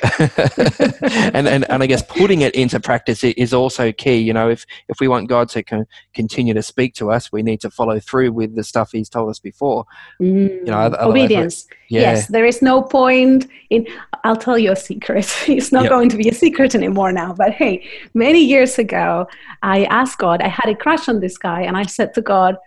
And, 1.34 1.48
and 1.48 1.70
and 1.70 1.84
i 1.84 1.88
guess 1.88 2.02
putting 2.04 2.42
it 2.42 2.56
into 2.56 2.80
practice 2.80 3.24
is 3.24 3.54
also 3.54 3.92
key. 3.92 4.18
You 4.18 4.34
know 4.34 4.50
if 4.50 4.66
if 4.88 5.00
we 5.00 5.08
want 5.08 5.30
god 5.30 5.50
to 5.50 5.64
con- 5.64 5.86
continue 6.14 6.54
to 6.54 6.62
speak 6.62 6.94
to 6.96 7.12
us 7.12 7.32
we 7.32 7.44
need 7.44 7.60
to 7.62 7.70
follow 7.70 8.00
through 8.00 8.32
with 8.32 8.56
the 8.56 8.64
stuff 8.64 8.92
he's 8.92 9.10
told 9.10 9.30
us 9.30 9.40
before. 9.40 9.86
Mm, 10.22 10.50
you 10.50 10.66
know 10.66 10.96
obedience. 11.00 11.68
Yeah. 11.90 12.02
yes 12.02 12.28
there 12.28 12.46
is 12.46 12.62
no 12.62 12.82
point 12.82 13.48
in 13.70 13.88
i'll 14.24 14.36
tell 14.36 14.58
you 14.58 14.72
a 14.72 14.76
secret. 14.76 15.28
It's 15.48 15.72
not 15.72 15.84
yep. 15.84 15.92
going 15.92 16.10
to 16.10 16.18
be 16.18 16.30
a 16.30 16.34
secret 16.34 16.76
anymore 16.76 17.12
now 17.12 17.34
but 17.34 17.52
hey 17.52 17.86
many 18.14 18.40
years 18.44 18.80
ago 18.80 19.28
i 19.62 19.86
asked 19.86 20.18
god 20.18 20.42
i 20.42 20.48
had 20.48 20.70
a 20.70 20.76
crush 20.76 21.08
on 21.10 21.20
this 21.20 21.38
guy 21.38 21.62
and 21.62 21.78
i 21.78 21.84
said 21.84 22.14
to 22.16 22.22
god 22.22 22.58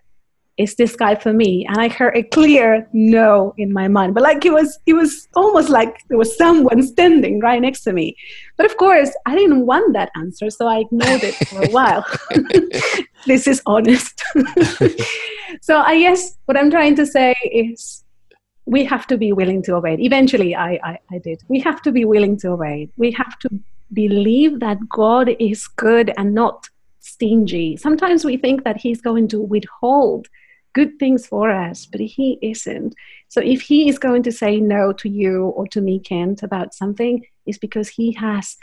is 0.60 0.74
this 0.74 0.94
guy 0.94 1.14
for 1.14 1.32
me? 1.32 1.66
And 1.66 1.78
i 1.78 1.88
heard 1.88 2.16
a 2.16 2.22
clear 2.22 2.86
no 2.92 3.54
in 3.56 3.72
my 3.72 3.88
mind. 3.88 4.14
But 4.14 4.22
like 4.22 4.44
it 4.44 4.52
was 4.52 4.78
it 4.86 4.94
was 4.94 5.28
almost 5.34 5.70
like 5.70 5.92
there 6.08 6.18
was 6.18 6.36
someone 6.36 6.82
standing 6.82 7.40
right 7.40 7.60
next 7.60 7.82
to 7.84 7.92
me. 7.92 8.16
But 8.56 8.66
of 8.66 8.76
course 8.76 9.10
i 9.26 9.34
didn't 9.34 9.66
want 9.66 9.94
that 9.94 10.10
answer 10.16 10.50
so 10.50 10.66
i 10.66 10.80
ignored 10.80 11.24
it 11.24 11.34
for 11.48 11.62
a 11.62 11.70
while. 11.78 12.04
This 13.26 13.46
is 13.46 13.62
honest. 13.66 14.22
So 15.62 15.78
i 15.78 15.98
guess 15.98 16.38
what 16.46 16.56
i'm 16.56 16.70
trying 16.70 16.94
to 16.96 17.04
say 17.04 17.34
is 17.62 18.04
we 18.66 18.84
have 18.84 19.04
to 19.08 19.16
be 19.18 19.32
willing 19.32 19.62
to 19.64 19.74
obey. 19.74 19.94
Eventually 20.10 20.54
I, 20.54 20.72
I 20.90 20.92
i 21.14 21.18
did. 21.18 21.42
We 21.48 21.58
have 21.68 21.82
to 21.86 21.92
be 21.98 22.04
willing 22.04 22.36
to 22.42 22.50
obey. 22.56 22.88
We 22.96 23.10
have 23.22 23.34
to 23.40 23.48
believe 24.02 24.60
that 24.60 24.78
god 24.88 25.34
is 25.48 25.66
good 25.86 26.12
and 26.16 26.34
not 26.34 26.68
stingy. 27.00 27.76
Sometimes 27.76 28.24
we 28.24 28.36
think 28.36 28.64
that 28.64 28.80
he's 28.84 29.00
going 29.00 29.28
to 29.28 29.40
withhold 29.40 30.28
good 30.72 30.98
things 30.98 31.26
for 31.26 31.50
us, 31.50 31.86
but 31.86 32.00
he 32.00 32.38
isn't. 32.42 32.94
So 33.28 33.40
if 33.40 33.62
he 33.62 33.88
is 33.88 33.98
going 33.98 34.22
to 34.24 34.32
say 34.32 34.60
no 34.60 34.92
to 34.94 35.08
you 35.08 35.46
or 35.46 35.66
to 35.68 35.80
me, 35.80 35.98
Kent, 35.98 36.42
about 36.42 36.74
something, 36.74 37.24
it's 37.46 37.58
because 37.58 37.88
he 37.88 38.12
has 38.12 38.56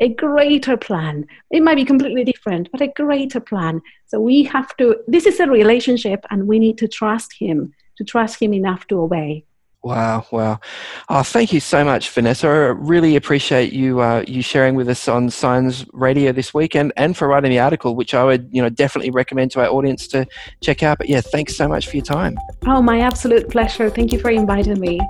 a 0.00 0.08
greater 0.08 0.76
plan. 0.76 1.26
It 1.50 1.62
might 1.62 1.76
be 1.76 1.84
completely 1.84 2.24
different, 2.24 2.70
but 2.72 2.80
a 2.80 2.88
greater 2.88 3.40
plan. 3.40 3.80
So 4.06 4.20
we 4.20 4.42
have 4.44 4.76
to, 4.78 4.96
this 5.06 5.26
is 5.26 5.38
a 5.38 5.46
relationship, 5.46 6.24
and 6.30 6.48
we 6.48 6.58
need 6.58 6.78
to 6.78 6.88
trust 6.88 7.34
him, 7.38 7.72
to 7.98 8.04
trust 8.04 8.42
him 8.42 8.52
enough 8.52 8.86
to 8.88 9.00
obey. 9.00 9.44
Wow, 9.82 10.24
wow. 10.30 10.60
Oh, 11.08 11.24
thank 11.24 11.52
you 11.52 11.58
so 11.58 11.84
much, 11.84 12.08
Vanesa. 12.14 12.44
I 12.44 12.48
really 12.68 13.16
appreciate 13.16 13.72
you 13.72 14.00
uh, 14.00 14.24
you 14.28 14.40
sharing 14.40 14.76
with 14.76 14.88
us 14.88 15.08
on 15.08 15.28
Signs 15.28 15.84
Radio 15.92 16.30
this 16.30 16.54
week 16.54 16.76
and, 16.76 16.92
and 16.96 17.16
for 17.16 17.26
writing 17.26 17.50
the 17.50 17.58
article, 17.58 17.96
which 17.96 18.14
I 18.14 18.22
would 18.22 18.48
you 18.52 18.62
know 18.62 18.68
definitely 18.68 19.10
recommend 19.10 19.50
to 19.52 19.60
our 19.60 19.66
audience 19.66 20.06
to 20.08 20.24
check 20.60 20.84
out. 20.84 20.98
But 20.98 21.08
yeah, 21.08 21.20
thanks 21.20 21.56
so 21.56 21.66
much 21.66 21.88
for 21.88 21.96
your 21.96 22.04
time. 22.04 22.38
Oh, 22.64 22.80
my 22.80 23.00
absolute 23.00 23.50
pleasure. 23.50 23.90
Thank 23.90 24.12
you 24.12 24.20
for 24.20 24.30
inviting 24.30 24.78
me. 24.78 25.00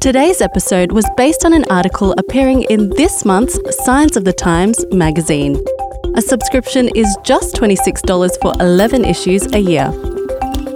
Today's 0.00 0.42
episode 0.42 0.92
was 0.92 1.08
based 1.16 1.46
on 1.46 1.54
an 1.54 1.64
article 1.70 2.12
appearing 2.18 2.64
in 2.64 2.90
this 2.90 3.24
month's 3.24 3.58
Signs 3.86 4.18
of 4.18 4.26
the 4.26 4.34
Times 4.34 4.84
magazine. 4.92 5.56
A 6.14 6.20
subscription 6.20 6.90
is 6.94 7.16
just 7.24 7.56
$26 7.56 8.38
for 8.42 8.52
11 8.60 9.06
issues 9.06 9.50
a 9.54 9.58
year. 9.58 10.13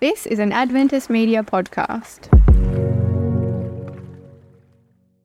This 0.00 0.24
is 0.26 0.38
an 0.38 0.52
Adventist 0.52 1.10
Media 1.10 1.42
podcast. 1.42 2.30